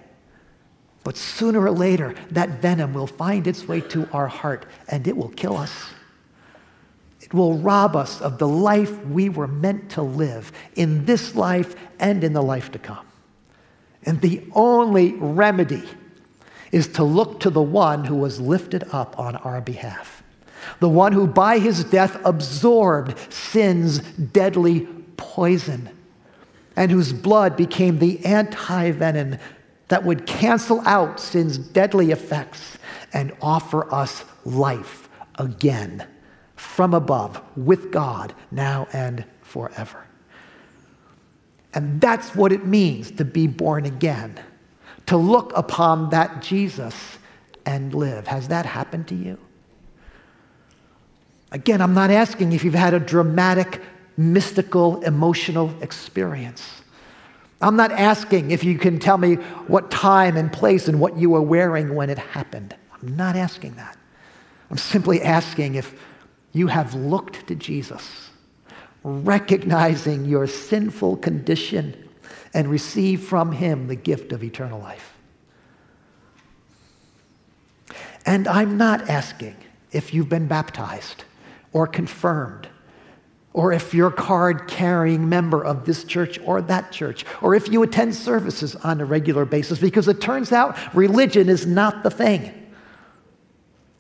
But 1.04 1.18
sooner 1.18 1.62
or 1.62 1.72
later, 1.72 2.16
that 2.32 2.62
venom 2.62 2.94
will 2.94 3.08
find 3.08 3.46
its 3.46 3.68
way 3.68 3.82
to 3.82 4.10
our 4.12 4.28
heart 4.28 4.66
and 4.88 5.08
it 5.08 5.16
will 5.16 5.30
kill 5.30 5.58
us. 5.58 5.72
It 7.22 7.34
will 7.34 7.58
rob 7.58 7.96
us 7.96 8.22
of 8.22 8.38
the 8.38 8.48
life 8.48 9.06
we 9.06 9.30
were 9.30 9.48
meant 9.48 9.92
to 9.92 10.02
live 10.02 10.52
in 10.76 11.06
this 11.06 11.36
life 11.36 11.76
and 12.00 12.24
in 12.24 12.34
the 12.34 12.42
life 12.42 12.72
to 12.72 12.80
come. 12.80 13.06
And 14.04 14.22
the 14.22 14.44
only 14.54 15.14
remedy 15.14 15.84
is 16.76 16.90
to 16.90 17.06
look 17.06 17.40
to 17.40 17.50
the 17.50 17.62
one 17.62 18.04
who 18.04 18.18
was 18.18 18.42
lifted 18.42 18.84
up 18.92 19.18
on 19.18 19.38
our 19.38 19.62
behalf, 19.62 20.22
the 20.82 20.90
one 20.90 21.14
who 21.14 21.26
by 21.26 21.58
his 21.58 21.86
death 21.86 22.20
absorbed 22.26 23.18
sin's 23.32 24.00
deadly 24.00 24.86
poison, 25.16 25.90
and 26.76 26.92
whose 26.92 27.14
blood 27.14 27.56
became 27.56 28.00
the 28.00 28.24
anti 28.26 28.92
venom 28.92 29.38
that 29.88 30.04
would 30.04 30.26
cancel 30.26 30.82
out 30.86 31.18
sin's 31.18 31.58
deadly 31.58 32.12
effects 32.12 32.78
and 33.14 33.32
offer 33.42 33.90
us 33.94 34.26
life 34.44 35.08
again 35.36 36.06
from 36.58 36.94
above 36.94 37.42
with 37.56 37.90
God 37.90 38.34
now 38.52 38.86
and 38.92 39.24
forever. 39.44 40.06
And 41.74 42.02
that's 42.02 42.36
what 42.36 42.52
it 42.52 42.66
means 42.66 43.12
to 43.12 43.24
be 43.24 43.48
born 43.48 43.86
again, 43.86 44.38
to 45.08 45.18
look 45.18 45.52
upon 45.56 46.10
that 46.10 46.42
Jesus 46.42 46.96
and 47.66 47.94
live. 47.94 48.28
Has 48.28 48.48
that 48.50 48.66
happened 48.66 49.08
to 49.08 49.16
you? 49.16 49.38
Again, 51.52 51.82
I'm 51.82 51.94
not 51.94 52.12
asking 52.12 52.54
if 52.54 52.64
you've 52.64 52.74
had 52.74 52.94
a 52.94 53.00
dramatic, 53.00 53.82
mystical, 54.18 55.02
emotional 55.04 55.74
experience. 55.82 56.82
I'm 57.62 57.76
not 57.76 57.92
asking 57.92 58.52
if 58.52 58.64
you 58.64 58.78
can 58.78 59.00
tell 59.00 59.18
me 59.18 59.36
what 59.68 59.90
time 59.90 60.38
and 60.38 60.52
place 60.52 60.88
and 60.88 61.00
what 61.00 61.18
you 61.18 61.30
were 61.30 61.42
wearing 61.42 61.96
when 61.96 62.10
it 62.10 62.18
happened. 62.18 62.76
I'm 63.02 63.16
not 63.16 63.36
asking 63.36 63.76
that. 63.76 63.98
I'm 64.70 64.78
simply 64.78 65.22
asking 65.22 65.76
if 65.76 65.98
you 66.52 66.68
have 66.68 66.94
looked 66.96 67.48
to 67.48 67.56
Jesus, 67.56 68.30
recognizing 69.04 70.26
your 70.26 70.48
sinful 70.48 71.18
condition, 71.18 72.05
and 72.56 72.70
receive 72.70 73.22
from 73.22 73.52
him 73.52 73.88
the 73.88 73.96
gift 73.96 74.32
of 74.32 74.44
eternal 74.44 74.80
life. 74.80 75.14
And 78.26 78.48
I'm 78.48 78.78
not 78.78 79.10
asking 79.10 79.58
if 79.92 80.14
you've 80.14 80.30
been 80.30 80.48
baptized 80.48 81.26
or 81.74 81.86
confirmed 81.86 82.70
or 83.52 83.72
if 83.72 83.94
you're 83.94 84.10
a 84.10 84.12
card 84.12 84.68
carrying 84.68 85.30
member 85.30 85.64
of 85.64 85.86
this 85.86 86.04
church 86.04 86.38
or 86.44 86.62
that 86.62 86.92
church, 86.92 87.26
or 87.42 87.56
if 87.56 87.72
you 87.72 87.84
attend 87.84 88.14
services 88.14 88.76
on 88.76 89.00
a 89.00 89.06
regular 89.06 89.46
basis, 89.46 89.80
because 89.80 90.10
it 90.10 90.20
turns 90.20 90.52
out 90.52 90.78
religion 90.94 91.48
is 91.48 91.66
not 91.66 92.04
the 92.04 92.10
thing. 92.10 92.52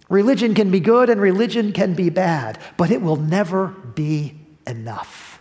Religion 0.09 0.53
can 0.53 0.71
be 0.71 0.81
good 0.81 1.09
and 1.09 1.21
religion 1.21 1.71
can 1.71 1.93
be 1.93 2.09
bad, 2.09 2.59
but 2.75 2.91
it 2.91 3.01
will 3.01 3.15
never 3.15 3.67
be 3.67 4.33
enough. 4.67 5.34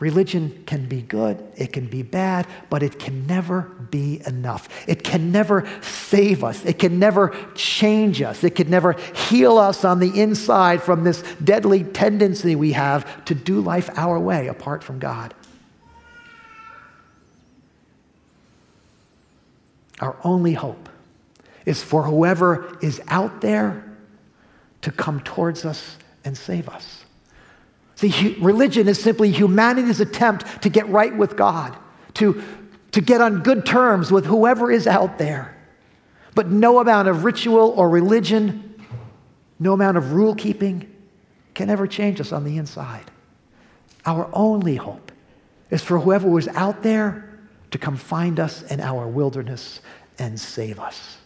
Religion 0.00 0.62
can 0.64 0.86
be 0.86 1.02
good, 1.02 1.42
it 1.56 1.72
can 1.72 1.86
be 1.86 2.02
bad, 2.02 2.46
but 2.70 2.84
it 2.84 3.00
can 3.00 3.26
never 3.26 3.62
be 3.90 4.22
enough. 4.26 4.68
It 4.88 5.02
can 5.02 5.32
never 5.32 5.68
save 5.82 6.44
us. 6.44 6.64
It 6.64 6.78
can 6.78 7.00
never 7.00 7.34
change 7.56 8.22
us. 8.22 8.44
It 8.44 8.54
can 8.54 8.70
never 8.70 8.92
heal 8.92 9.58
us 9.58 9.84
on 9.84 9.98
the 9.98 10.20
inside 10.20 10.82
from 10.82 11.02
this 11.02 11.22
deadly 11.42 11.82
tendency 11.82 12.54
we 12.54 12.72
have 12.72 13.24
to 13.24 13.34
do 13.34 13.60
life 13.60 13.90
our 13.96 14.20
way 14.20 14.46
apart 14.46 14.84
from 14.84 15.00
God. 15.00 15.34
Our 20.00 20.16
only 20.22 20.52
hope 20.52 20.88
is 21.66 21.82
for 21.82 22.04
whoever 22.04 22.78
is 22.80 23.02
out 23.08 23.40
there 23.40 23.84
to 24.82 24.92
come 24.92 25.20
towards 25.20 25.64
us 25.64 25.96
and 26.24 26.38
save 26.38 26.68
us. 26.68 27.04
See, 27.98 28.36
religion 28.40 28.86
is 28.86 29.02
simply 29.02 29.32
humanity's 29.32 29.98
attempt 29.98 30.62
to 30.62 30.68
get 30.68 30.88
right 30.88 31.16
with 31.16 31.36
God, 31.36 31.76
to, 32.14 32.40
to 32.92 33.00
get 33.00 33.20
on 33.20 33.42
good 33.42 33.66
terms 33.66 34.12
with 34.12 34.24
whoever 34.24 34.70
is 34.70 34.86
out 34.86 35.18
there. 35.18 35.56
But 36.36 36.48
no 36.48 36.78
amount 36.78 37.08
of 37.08 37.24
ritual 37.24 37.70
or 37.70 37.90
religion, 37.90 38.80
no 39.58 39.72
amount 39.72 39.96
of 39.96 40.12
rule 40.12 40.36
keeping 40.36 40.88
can 41.54 41.70
ever 41.70 41.88
change 41.88 42.20
us 42.20 42.30
on 42.30 42.44
the 42.44 42.56
inside. 42.56 43.10
Our 44.06 44.30
only 44.32 44.76
hope 44.76 45.10
is 45.70 45.82
for 45.82 45.98
whoever 45.98 46.28
was 46.30 46.46
out 46.46 46.84
there 46.84 47.36
to 47.72 47.78
come 47.78 47.96
find 47.96 48.38
us 48.38 48.62
in 48.62 48.80
our 48.80 49.08
wilderness 49.08 49.80
and 50.20 50.38
save 50.38 50.78
us. 50.78 51.16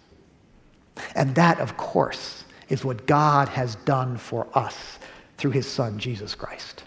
And 1.15 1.35
that, 1.35 1.61
of 1.61 1.77
course, 1.77 2.45
is 2.71 2.83
what 2.83 3.07
God 3.07 3.51
has 3.51 3.75
done 3.85 4.17
for 4.17 4.49
us 4.55 4.99
through 5.43 5.51
his 5.51 5.67
son, 5.67 5.99
Jesus 5.99 6.37
Christ. 6.37 6.85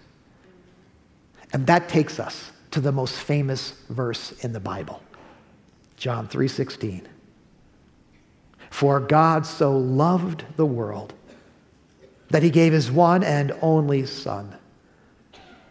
And 1.51 1.67
that 1.67 1.89
takes 1.89 2.21
us 2.21 2.53
to 2.71 2.79
the 2.79 2.93
most 2.93 3.15
famous 3.15 3.71
verse 3.89 4.31
in 4.45 4.53
the 4.53 4.61
Bible, 4.61 5.03
John 5.97 6.29
3:16. 6.29 7.05
For 8.69 9.01
God 9.01 9.45
so 9.45 9.77
loved 9.77 10.45
the 10.55 10.65
world 10.65 11.13
that 12.29 12.43
he 12.43 12.49
gave 12.49 12.71
his 12.71 12.89
one 12.89 13.25
and 13.25 13.51
only 13.61 14.05
son, 14.05 14.55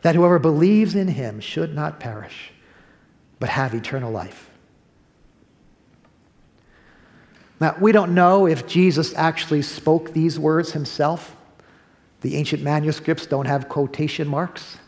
that 0.03 0.14
whoever 0.14 0.38
believes 0.38 0.94
in 0.94 1.09
him 1.09 1.40
should 1.40 1.75
not 1.75 1.99
perish, 1.99 2.53
but 3.40 3.49
have 3.49 3.73
eternal 3.73 4.12
life. 4.12 4.51
Now, 7.61 7.77
we 7.81 7.92
don't 7.92 8.14
know 8.14 8.47
if 8.47 8.66
Jesus 8.66 9.14
actually 9.14 9.62
spoke 9.62 10.12
these 10.12 10.38
words 10.38 10.73
himself. 10.73 11.35
The 12.24 12.37
ancient 12.37 12.62
manuscripts 12.62 13.26
don't 13.26 13.44
have 13.44 13.68
quotation 13.68 14.26
marks. 14.26 14.78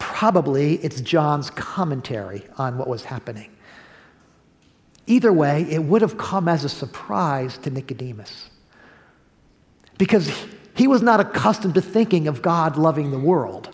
Probably 0.00 0.74
it's 0.78 1.00
John's 1.00 1.48
commentary 1.48 2.42
on 2.58 2.76
what 2.76 2.88
was 2.88 3.04
happening. 3.04 3.54
Either 5.06 5.32
way, 5.32 5.64
it 5.70 5.84
would 5.84 6.02
have 6.02 6.18
come 6.18 6.48
as 6.48 6.64
a 6.64 6.68
surprise 6.68 7.56
to 7.58 7.70
Nicodemus 7.70 8.50
because 9.96 10.28
he 10.74 10.88
was 10.88 11.02
not 11.02 11.20
accustomed 11.20 11.74
to 11.74 11.80
thinking 11.80 12.26
of 12.26 12.42
God 12.42 12.76
loving 12.76 13.12
the 13.12 13.18
world. 13.20 13.72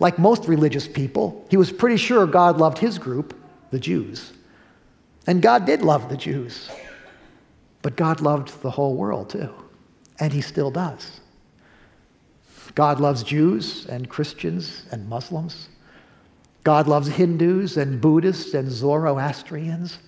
Like 0.00 0.18
most 0.18 0.48
religious 0.48 0.88
people, 0.88 1.46
he 1.50 1.56
was 1.56 1.70
pretty 1.70 1.98
sure 1.98 2.26
God 2.26 2.58
loved 2.58 2.78
his 2.78 2.98
group, 2.98 3.40
the 3.70 3.78
Jews. 3.78 4.32
And 5.24 5.40
God 5.40 5.66
did 5.66 5.82
love 5.82 6.08
the 6.08 6.16
Jews, 6.16 6.68
but 7.80 7.94
God 7.94 8.20
loved 8.20 8.60
the 8.62 8.72
whole 8.72 8.96
world 8.96 9.30
too 9.30 9.54
and 10.20 10.32
he 10.32 10.42
still 10.42 10.70
does. 10.70 11.20
God 12.74 13.00
loves 13.00 13.22
Jews 13.22 13.86
and 13.86 14.08
Christians 14.08 14.84
and 14.92 15.08
Muslims. 15.08 15.68
God 16.62 16.86
loves 16.86 17.08
Hindus 17.08 17.76
and 17.76 18.00
Buddhists 18.00 18.54
and 18.54 18.70
Zoroastrians. 18.70 19.98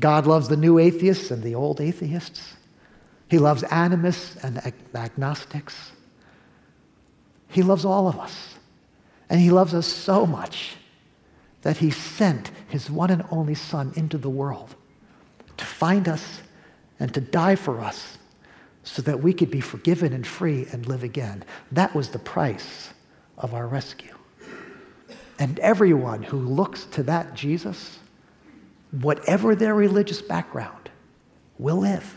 God 0.00 0.26
loves 0.26 0.48
the 0.48 0.56
new 0.56 0.78
atheists 0.78 1.30
and 1.30 1.42
the 1.42 1.54
old 1.54 1.80
atheists. 1.80 2.54
He 3.28 3.38
loves 3.38 3.64
animists 3.70 4.36
and 4.42 4.62
agnostics. 4.94 5.92
He 7.48 7.62
loves 7.62 7.84
all 7.84 8.08
of 8.08 8.18
us. 8.18 8.54
And 9.28 9.40
he 9.40 9.50
loves 9.50 9.74
us 9.74 9.86
so 9.86 10.26
much 10.26 10.76
that 11.62 11.78
he 11.78 11.90
sent 11.90 12.50
his 12.68 12.90
one 12.90 13.10
and 13.10 13.24
only 13.30 13.54
Son 13.54 13.92
into 13.96 14.18
the 14.18 14.30
world 14.30 14.74
to 15.56 15.64
find 15.64 16.08
us 16.08 16.42
and 16.98 17.12
to 17.14 17.20
die 17.20 17.56
for 17.56 17.80
us 17.80 18.18
so 18.84 19.02
that 19.02 19.22
we 19.22 19.32
could 19.32 19.50
be 19.50 19.60
forgiven 19.60 20.12
and 20.12 20.26
free 20.26 20.66
and 20.72 20.86
live 20.86 21.02
again. 21.02 21.44
That 21.70 21.94
was 21.94 22.08
the 22.08 22.18
price 22.18 22.90
of 23.38 23.54
our 23.54 23.66
rescue. 23.66 24.14
And 25.38 25.58
everyone 25.60 26.22
who 26.22 26.38
looks 26.38 26.84
to 26.86 27.02
that 27.04 27.34
Jesus, 27.34 27.98
whatever 28.90 29.54
their 29.54 29.74
religious 29.74 30.20
background, 30.20 30.90
will 31.58 31.78
live. 31.78 32.16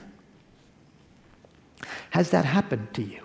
Has 2.12 2.32
that 2.32 2.46
happened 2.46 2.94
to 2.94 3.04
you? 3.04 3.22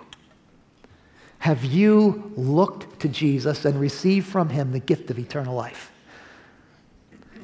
Have 1.38 1.64
you 1.64 2.32
looked 2.36 3.00
to 3.00 3.08
Jesus 3.08 3.64
and 3.64 3.80
received 3.80 4.26
from 4.26 4.50
him 4.50 4.72
the 4.72 4.78
gift 4.78 5.10
of 5.10 5.18
eternal 5.18 5.54
life? 5.54 5.89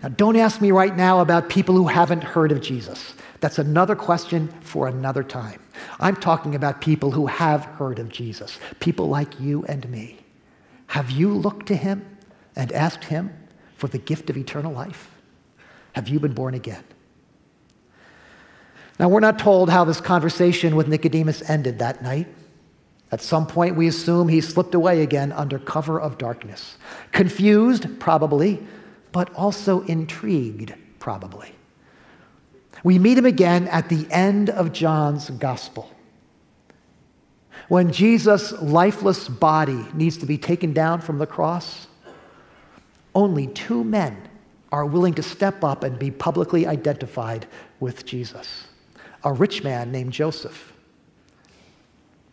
Now, 0.02 0.10
don't 0.10 0.36
ask 0.36 0.60
me 0.60 0.70
right 0.70 0.96
now 0.96 1.20
about 1.20 1.48
people 1.48 1.74
who 1.74 1.86
haven't 1.86 2.22
heard 2.22 2.52
of 2.52 2.60
Jesus. 2.60 3.14
That's 3.40 3.58
another 3.58 3.94
question 3.96 4.48
for 4.60 4.88
another 4.88 5.22
time. 5.22 5.60
I'm 6.00 6.16
talking 6.16 6.54
about 6.54 6.80
people 6.80 7.10
who 7.10 7.26
have 7.26 7.64
heard 7.64 7.98
of 7.98 8.08
Jesus, 8.08 8.58
people 8.80 9.08
like 9.08 9.38
you 9.40 9.64
and 9.66 9.88
me. 9.88 10.18
Have 10.88 11.10
you 11.10 11.32
looked 11.32 11.66
to 11.66 11.76
him 11.76 12.16
and 12.54 12.72
asked 12.72 13.04
him 13.04 13.32
for 13.76 13.88
the 13.88 13.98
gift 13.98 14.30
of 14.30 14.36
eternal 14.36 14.72
life? 14.72 15.10
Have 15.92 16.08
you 16.08 16.20
been 16.20 16.32
born 16.32 16.54
again? 16.54 16.84
Now, 18.98 19.08
we're 19.08 19.20
not 19.20 19.38
told 19.38 19.68
how 19.68 19.84
this 19.84 20.00
conversation 20.00 20.74
with 20.74 20.88
Nicodemus 20.88 21.48
ended 21.50 21.78
that 21.80 22.02
night. 22.02 22.28
At 23.12 23.20
some 23.20 23.46
point, 23.46 23.76
we 23.76 23.86
assume 23.88 24.28
he 24.28 24.40
slipped 24.40 24.74
away 24.74 25.02
again 25.02 25.32
under 25.32 25.58
cover 25.58 26.00
of 26.00 26.18
darkness. 26.18 26.76
Confused, 27.12 28.00
probably, 28.00 28.66
but 29.16 29.32
also 29.34 29.80
intrigued, 29.84 30.74
probably. 30.98 31.50
We 32.84 32.98
meet 32.98 33.16
him 33.16 33.24
again 33.24 33.66
at 33.68 33.88
the 33.88 34.06
end 34.10 34.50
of 34.50 34.74
John's 34.74 35.30
gospel. 35.30 35.90
When 37.68 37.92
Jesus' 37.92 38.52
lifeless 38.60 39.26
body 39.26 39.86
needs 39.94 40.18
to 40.18 40.26
be 40.26 40.36
taken 40.36 40.74
down 40.74 41.00
from 41.00 41.16
the 41.16 41.26
cross, 41.26 41.86
only 43.14 43.46
two 43.46 43.84
men 43.84 44.28
are 44.70 44.84
willing 44.84 45.14
to 45.14 45.22
step 45.22 45.64
up 45.64 45.82
and 45.82 45.98
be 45.98 46.10
publicly 46.10 46.66
identified 46.66 47.46
with 47.80 48.04
Jesus 48.04 48.66
a 49.24 49.32
rich 49.32 49.64
man 49.64 49.90
named 49.90 50.12
Joseph 50.12 50.74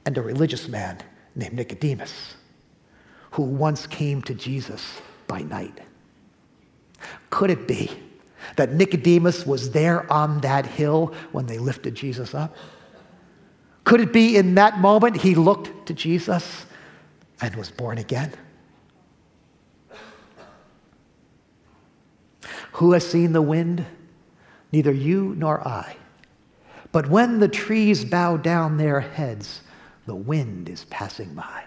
and 0.05 0.17
a 0.17 0.21
religious 0.21 0.67
man 0.67 1.01
named 1.33 1.53
Nicodemus, 1.53 2.35
who 3.31 3.43
once 3.43 3.87
came 3.87 4.21
to 4.23 4.33
Jesus 4.33 4.99
by 5.27 5.43
night. 5.43 5.79
Could 7.29 7.49
it 7.49 7.67
be 7.67 7.91
that 8.55 8.73
Nicodemus 8.73 9.45
was 9.45 9.71
there 9.71 10.11
on 10.11 10.41
that 10.41 10.65
hill 10.65 11.13
when 11.31 11.45
they 11.45 11.57
lifted 11.57 11.95
Jesus 11.95 12.33
up? 12.33 12.55
Could 13.83 13.99
it 13.99 14.13
be 14.13 14.37
in 14.37 14.55
that 14.55 14.79
moment 14.79 15.17
he 15.17 15.35
looked 15.35 15.87
to 15.87 15.93
Jesus 15.93 16.65
and 17.41 17.55
was 17.55 17.69
born 17.69 17.97
again? 17.97 18.31
Who 22.73 22.93
has 22.93 23.09
seen 23.09 23.33
the 23.33 23.41
wind? 23.41 23.85
Neither 24.71 24.91
you 24.91 25.35
nor 25.37 25.65
I. 25.67 25.95
But 26.91 27.09
when 27.09 27.39
the 27.39 27.47
trees 27.47 28.05
bow 28.05 28.37
down 28.37 28.77
their 28.77 28.99
heads, 28.99 29.61
the 30.05 30.15
wind 30.15 30.69
is 30.69 30.85
passing 30.85 31.33
by. 31.33 31.63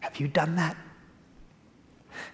Have 0.00 0.18
you 0.20 0.28
done 0.28 0.56
that? 0.56 0.76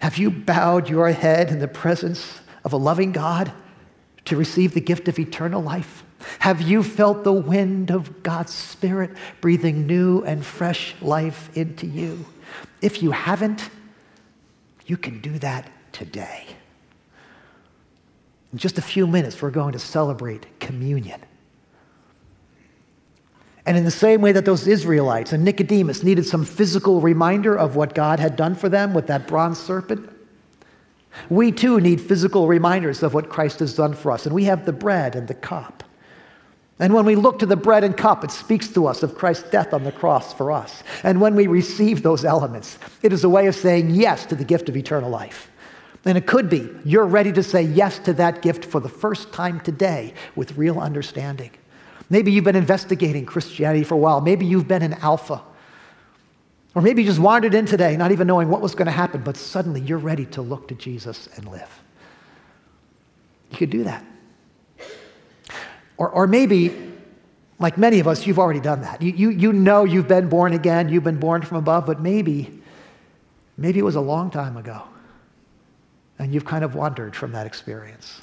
Have 0.01 0.19
you 0.19 0.31
bowed 0.31 0.89
your 0.89 1.11
head 1.11 1.51
in 1.51 1.59
the 1.59 1.69
presence 1.69 2.41
of 2.65 2.73
a 2.73 2.77
loving 2.77 3.13
God 3.13 3.53
to 4.27 4.37
receive 4.37 4.75
the 4.75 4.81
gift 4.81 5.09
of 5.09 5.19
eternal 5.19 5.63
life? 5.63 6.05
Have 6.39 6.63
you 6.63 6.83
felt 6.83 7.25
the 7.25 7.33
wind 7.33 7.91
of 7.91 8.23
God's 8.23 8.53
Spirit 8.53 9.11
breathing 9.41 9.87
new 9.87 10.23
and 10.25 10.45
fresh 10.45 10.95
life 11.01 11.55
into 11.57 11.87
you? 11.87 12.25
If 12.81 13.03
you 13.03 13.11
haven't, 13.11 13.69
you 14.87 14.97
can 14.97 15.21
do 15.21 15.39
that 15.39 15.71
today. 15.93 16.47
In 18.53 18.59
just 18.59 18.79
a 18.79 18.83
few 18.83 19.07
minutes, 19.07 19.43
we're 19.43 19.51
going 19.51 19.73
to 19.73 19.79
celebrate 19.79 20.61
communion. 20.61 21.21
And 23.67 23.77
in 23.79 23.85
the 23.85 23.91
same 23.91 24.21
way 24.21 24.33
that 24.33 24.45
those 24.45 24.67
Israelites 24.67 25.33
and 25.33 25.45
Nicodemus 25.45 26.03
needed 26.03 26.27
some 26.27 26.45
physical 26.45 27.01
reminder 27.01 27.57
of 27.57 27.77
what 27.77 27.95
God 27.95 28.21
had 28.21 28.37
done 28.37 28.55
for 28.55 28.69
them 28.69 28.93
with 28.93 29.07
that 29.07 29.27
bronze 29.27 29.59
serpent, 29.59 30.11
we 31.31 31.53
too 31.53 31.81
need 31.81 32.01
physical 32.01 32.47
reminders 32.47 33.03
of 33.03 33.15
what 33.15 33.31
Christ 33.31 33.61
has 33.61 33.75
done 33.75 33.95
for 33.95 34.11
us. 34.13 34.27
And 34.27 34.35
we 34.35 34.45
have 34.45 34.67
the 34.67 34.73
bread 34.73 35.17
and 35.17 35.29
the 35.29 35.35
cup. 35.35 35.83
And 36.81 36.93
when 36.93 37.07
we 37.07 37.15
look 37.15 37.39
to 37.39 37.47
the 37.47 37.57
bread 37.57 37.85
and 37.85 37.97
cup, 37.97 38.25
it 38.25 38.33
speaks 38.33 38.69
to 38.71 38.87
us 38.87 39.03
of 39.03 39.15
Christ's 39.15 39.49
death 39.51 39.73
on 39.73 39.85
the 39.85 39.93
cross 39.93 40.35
for 40.35 40.51
us. 40.51 40.83
And 41.05 41.21
when 41.21 41.37
we 41.37 41.47
receive 41.47 42.03
those 42.03 42.25
elements, 42.25 42.79
it 43.03 43.13
is 43.13 43.23
a 43.23 43.29
way 43.29 43.47
of 43.47 43.55
saying 43.55 43.91
yes 43.91 44.27
to 44.27 44.35
the 44.35 44.45
gift 44.45 44.69
of 44.69 44.77
eternal 44.77 45.09
life. 45.09 45.51
And 46.05 46.19
it 46.19 46.27
could 46.27 46.51
be 46.51 46.69
you're 46.85 47.07
ready 47.07 47.33
to 47.33 47.43
say 47.43 47.63
yes 47.63 47.99
to 48.01 48.13
that 48.15 48.43
gift 48.43 48.65
for 48.65 48.81
the 48.81 48.89
first 48.89 49.33
time 49.33 49.61
today 49.61 50.15
with 50.35 50.59
real 50.59 50.81
understanding. 50.81 51.53
Maybe 52.11 52.33
you've 52.33 52.45
been 52.45 52.57
investigating 52.57 53.25
Christianity 53.25 53.85
for 53.85 53.95
a 53.95 53.99
while. 53.99 54.21
Maybe 54.21 54.47
you've 54.47 54.69
been 54.69 54.83
an 54.83 54.95
alpha. 54.95 55.43
Or 56.75 56.83
maybe 56.83 57.03
you 57.03 57.09
just 57.09 57.21
wandered 57.21 57.55
in 57.55 57.67
today, 57.67 57.97
not 57.97 58.13
even 58.13 58.27
knowing 58.27 58.49
what 58.49 58.61
was 58.61 58.75
going 58.75 58.87
to 58.87 58.93
happen, 58.93 59.23
but 59.23 59.37
suddenly 59.37 59.81
you're 59.81 59.99
ready 59.99 60.27
to 60.27 60.43
look 60.43 60.69
to 60.69 60.75
Jesus 60.75 61.29
and 61.37 61.49
live. 61.49 61.83
You 63.51 63.59
could 63.59 63.71
do 63.71 63.85
that. 63.85 64.05
Or, 65.97 66.11
or 66.11 66.27
maybe, 66.27 66.93
like 67.61 67.79
many 67.79 68.01
of 68.01 68.09
us, 68.09 68.27
you've 68.27 68.41
already 68.41 68.59
done 68.61 68.83
that. 68.83 69.01
You, 69.01 69.13
you, 69.13 69.31
you 69.31 69.53
know 69.53 69.85
you've 69.85 70.09
been 70.09 70.29
born 70.29 70.53
again, 70.53 70.89
you've 70.89 71.05
been 71.05 71.21
born 71.21 71.43
from 71.43 71.59
above, 71.59 71.87
but 71.87 72.01
maybe, 72.01 72.61
maybe 73.57 73.79
it 73.79 73.85
was 73.85 73.95
a 73.95 74.01
long 74.01 74.31
time 74.31 74.57
ago. 74.57 74.83
And 76.19 76.35
you've 76.35 76.45
kind 76.45 76.65
of 76.65 76.75
wandered 76.75 77.15
from 77.15 77.33
that 77.33 77.47
experience. 77.47 78.21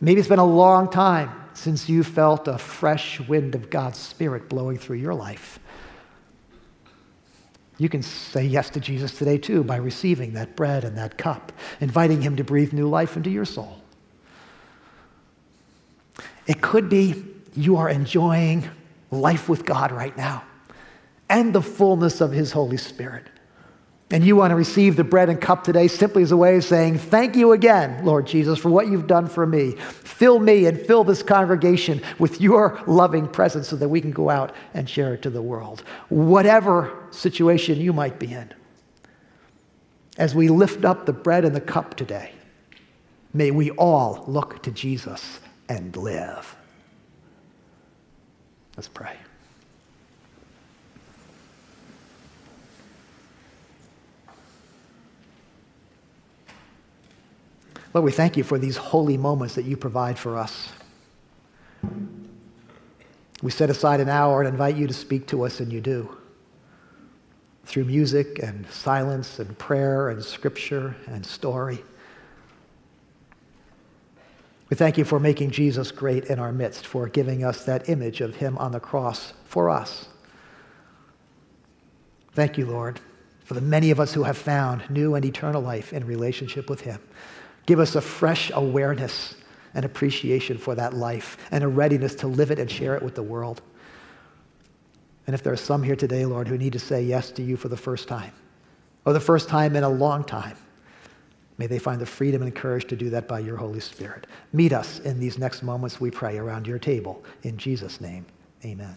Maybe 0.00 0.18
it's 0.18 0.28
been 0.28 0.38
a 0.40 0.44
long 0.44 0.90
time 0.90 1.30
since 1.58 1.88
you 1.88 2.04
felt 2.04 2.46
a 2.46 2.56
fresh 2.56 3.18
wind 3.20 3.54
of 3.56 3.68
God's 3.68 3.98
Spirit 3.98 4.48
blowing 4.48 4.78
through 4.78 4.98
your 4.98 5.14
life. 5.14 5.58
You 7.78 7.88
can 7.88 8.02
say 8.02 8.44
yes 8.44 8.70
to 8.70 8.80
Jesus 8.80 9.18
today, 9.18 9.38
too, 9.38 9.64
by 9.64 9.76
receiving 9.76 10.34
that 10.34 10.54
bread 10.54 10.84
and 10.84 10.96
that 10.96 11.18
cup, 11.18 11.52
inviting 11.80 12.22
Him 12.22 12.36
to 12.36 12.44
breathe 12.44 12.72
new 12.72 12.88
life 12.88 13.16
into 13.16 13.30
your 13.30 13.44
soul. 13.44 13.82
It 16.46 16.60
could 16.60 16.88
be 16.88 17.24
you 17.54 17.76
are 17.76 17.88
enjoying 17.88 18.68
life 19.10 19.48
with 19.48 19.64
God 19.64 19.90
right 19.90 20.16
now 20.16 20.44
and 21.28 21.52
the 21.52 21.62
fullness 21.62 22.20
of 22.20 22.30
His 22.30 22.52
Holy 22.52 22.76
Spirit. 22.76 23.26
And 24.10 24.24
you 24.24 24.36
want 24.36 24.52
to 24.52 24.56
receive 24.56 24.96
the 24.96 25.04
bread 25.04 25.28
and 25.28 25.38
cup 25.38 25.64
today 25.64 25.86
simply 25.86 26.22
as 26.22 26.32
a 26.32 26.36
way 26.36 26.56
of 26.56 26.64
saying, 26.64 26.96
Thank 26.96 27.36
you 27.36 27.52
again, 27.52 28.04
Lord 28.04 28.26
Jesus, 28.26 28.58
for 28.58 28.70
what 28.70 28.88
you've 28.88 29.06
done 29.06 29.26
for 29.26 29.46
me. 29.46 29.72
Fill 29.72 30.38
me 30.38 30.64
and 30.64 30.80
fill 30.80 31.04
this 31.04 31.22
congregation 31.22 32.00
with 32.18 32.40
your 32.40 32.82
loving 32.86 33.28
presence 33.28 33.68
so 33.68 33.76
that 33.76 33.88
we 33.88 34.00
can 34.00 34.10
go 34.10 34.30
out 34.30 34.54
and 34.72 34.88
share 34.88 35.12
it 35.14 35.22
to 35.22 35.30
the 35.30 35.42
world. 35.42 35.82
Whatever 36.08 37.06
situation 37.10 37.78
you 37.78 37.92
might 37.92 38.18
be 38.18 38.32
in, 38.32 38.52
as 40.16 40.34
we 40.34 40.48
lift 40.48 40.86
up 40.86 41.04
the 41.04 41.12
bread 41.12 41.44
and 41.44 41.54
the 41.54 41.60
cup 41.60 41.94
today, 41.94 42.32
may 43.34 43.50
we 43.50 43.70
all 43.72 44.24
look 44.26 44.62
to 44.62 44.70
Jesus 44.70 45.38
and 45.68 45.94
live. 45.96 46.56
Let's 48.74 48.88
pray. 48.88 49.16
Lord, 57.94 58.04
we 58.04 58.12
thank 58.12 58.36
you 58.36 58.44
for 58.44 58.58
these 58.58 58.76
holy 58.76 59.16
moments 59.16 59.54
that 59.54 59.64
you 59.64 59.76
provide 59.76 60.18
for 60.18 60.36
us. 60.36 60.68
We 63.42 63.50
set 63.50 63.70
aside 63.70 64.00
an 64.00 64.08
hour 64.08 64.42
and 64.42 64.48
invite 64.48 64.76
you 64.76 64.86
to 64.86 64.94
speak 64.94 65.26
to 65.28 65.44
us, 65.44 65.60
and 65.60 65.72
you 65.72 65.80
do. 65.80 66.16
Through 67.64 67.84
music 67.84 68.40
and 68.42 68.66
silence 68.70 69.38
and 69.38 69.56
prayer 69.58 70.08
and 70.08 70.24
scripture 70.24 70.96
and 71.06 71.24
story. 71.24 71.82
We 74.68 74.76
thank 74.76 74.98
you 74.98 75.04
for 75.04 75.18
making 75.18 75.52
Jesus 75.52 75.90
great 75.90 76.26
in 76.26 76.38
our 76.38 76.52
midst, 76.52 76.86
for 76.86 77.08
giving 77.08 77.42
us 77.42 77.64
that 77.64 77.88
image 77.88 78.20
of 78.20 78.36
him 78.36 78.58
on 78.58 78.72
the 78.72 78.80
cross 78.80 79.32
for 79.44 79.70
us. 79.70 80.08
Thank 82.32 82.58
you, 82.58 82.66
Lord, 82.66 83.00
for 83.44 83.54
the 83.54 83.62
many 83.62 83.90
of 83.90 83.98
us 83.98 84.12
who 84.12 84.24
have 84.24 84.36
found 84.36 84.88
new 84.90 85.14
and 85.14 85.24
eternal 85.24 85.62
life 85.62 85.92
in 85.92 86.06
relationship 86.06 86.68
with 86.68 86.82
him. 86.82 87.00
Give 87.68 87.80
us 87.80 87.96
a 87.96 88.00
fresh 88.00 88.50
awareness 88.54 89.34
and 89.74 89.84
appreciation 89.84 90.56
for 90.56 90.74
that 90.74 90.94
life 90.94 91.36
and 91.50 91.62
a 91.62 91.68
readiness 91.68 92.14
to 92.14 92.26
live 92.26 92.50
it 92.50 92.58
and 92.58 92.70
share 92.70 92.96
it 92.96 93.02
with 93.02 93.14
the 93.14 93.22
world. 93.22 93.60
And 95.26 95.34
if 95.34 95.42
there 95.42 95.52
are 95.52 95.56
some 95.56 95.82
here 95.82 95.94
today, 95.94 96.24
Lord, 96.24 96.48
who 96.48 96.56
need 96.56 96.72
to 96.72 96.78
say 96.78 97.02
yes 97.02 97.30
to 97.32 97.42
you 97.42 97.58
for 97.58 97.68
the 97.68 97.76
first 97.76 98.08
time, 98.08 98.32
or 99.04 99.12
the 99.12 99.20
first 99.20 99.50
time 99.50 99.76
in 99.76 99.84
a 99.84 99.88
long 99.90 100.24
time, 100.24 100.56
May 101.58 101.66
they 101.66 101.80
find 101.80 102.00
the 102.00 102.06
freedom 102.06 102.42
and 102.42 102.54
courage 102.54 102.86
to 102.86 102.96
do 102.96 103.10
that 103.10 103.26
by 103.26 103.40
your 103.40 103.56
Holy 103.56 103.80
Spirit. 103.80 104.28
Meet 104.52 104.72
us 104.72 105.00
in 105.00 105.18
these 105.18 105.38
next 105.38 105.64
moments, 105.64 106.00
we 106.00 106.08
pray, 106.08 106.38
around 106.38 106.68
your 106.68 106.78
table. 106.78 107.24
In 107.42 107.58
Jesus' 107.58 108.00
name, 108.00 108.24
amen. 108.64 108.94